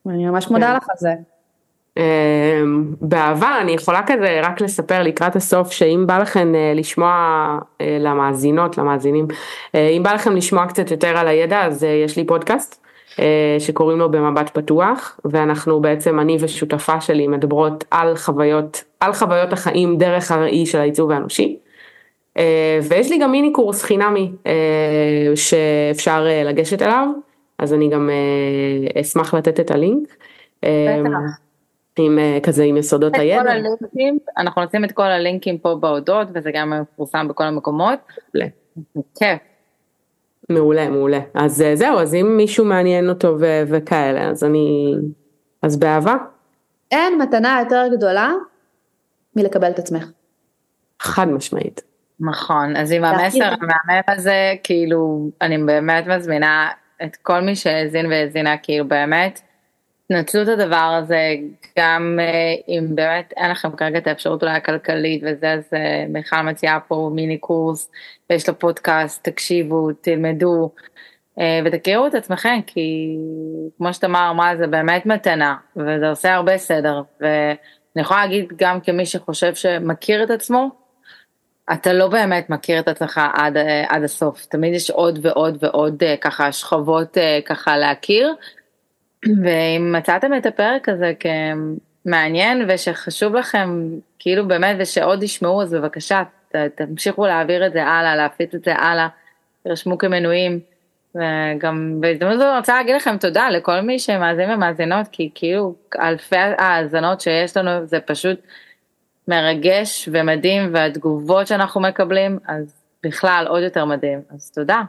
[0.09, 0.77] אני ממש מודה כן.
[0.77, 1.13] לך על זה.
[1.97, 7.11] אמ, בעבר אני יכולה כזה רק לספר לקראת הסוף שאם בא לכם אה, לשמוע
[7.99, 9.27] למאזינות למאזינים
[9.73, 12.85] אם בא לכם לשמוע קצת יותר על הידע אז יש לי פודקאסט
[13.59, 19.97] שקוראים לו במבט פתוח ואנחנו בעצם אני ושותפה שלי מדברות על חוויות על חוויות החיים
[19.97, 21.57] דרך הראי של העיצוב האנושי.
[22.83, 24.31] ויש לי גם מיני קורס חינמי
[25.35, 27.07] שאפשר לגשת אליו
[27.57, 28.09] אז אני גם
[29.01, 30.15] אשמח לתת את הלינק.
[30.61, 31.45] בטח.
[31.99, 33.51] עם אה, כזה עם יסודות הידע.
[33.51, 37.99] הלינקים, אנחנו נשים את כל הלינקים פה בהודות וזה גם מפורסם בכל המקומות.
[38.33, 38.49] מעולה.
[39.15, 39.39] כיף.
[40.49, 44.95] מעולה מעולה אז אה, זהו אז אם מישהו מעניין אותו ו- וכאלה אז אני
[45.61, 46.15] אז באהבה.
[46.91, 48.33] אין מתנה יותר גדולה
[49.35, 50.05] מלקבל את עצמך.
[50.99, 51.81] חד משמעית.
[52.19, 56.69] נכון אז עם המסר המהמם הזה כאילו אני באמת מזמינה
[57.03, 59.41] את כל מי שהאזין והאזינה כאילו באמת
[60.07, 61.35] תנצלו את הדבר הזה,
[61.79, 66.41] גם אה, אם באמת אין לכם כרגע את האפשרות אולי הכלכלית וזה, אז אה, מיכל
[66.41, 67.91] מציעה פה מיני קורס,
[68.29, 70.71] ויש לו פודקאסט, תקשיבו, תלמדו,
[71.39, 73.17] אה, ותכירו את עצמכם, כי
[73.77, 79.05] כמו שתמר אמרה, זה באמת מתנה, וזה עושה הרבה סדר, ואני יכולה להגיד גם כמי
[79.05, 80.69] שחושב שמכיר את עצמו,
[81.73, 86.51] אתה לא באמת מכיר את עצמך עד, עד הסוף, תמיד יש עוד ועוד ועוד ככה
[86.51, 88.33] שכבות ככה להכיר.
[89.43, 91.13] ואם מצאתם את הפרק הזה
[92.05, 93.89] כמעניין ושחשוב לכם,
[94.19, 98.75] כאילו באמת, ושעוד ישמעו, אז בבקשה, ת, תמשיכו להעביר את זה הלאה, להפיץ את זה
[98.75, 99.07] הלאה,
[99.63, 100.59] תרשמו כמנויים.
[101.15, 106.35] וגם בהזדמנות זו אני רוצה להגיד לכם תודה לכל מי שמאזין ומאזינות, כי כאילו אלפי
[106.57, 108.39] האזנות שיש לנו זה פשוט
[109.27, 112.73] מרגש ומדהים, והתגובות שאנחנו מקבלים, אז
[113.03, 114.81] בכלל עוד יותר מדהים, אז תודה.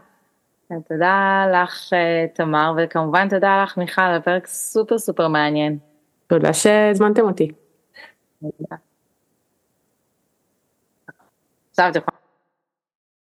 [0.89, 5.79] תודה לך אה, תמר וכמובן תודה לך מיכל על פרק סופר סופר מעניין.
[6.27, 7.53] תודה שהזמנתם אותי.
[11.71, 12.16] עכשיו את יכולה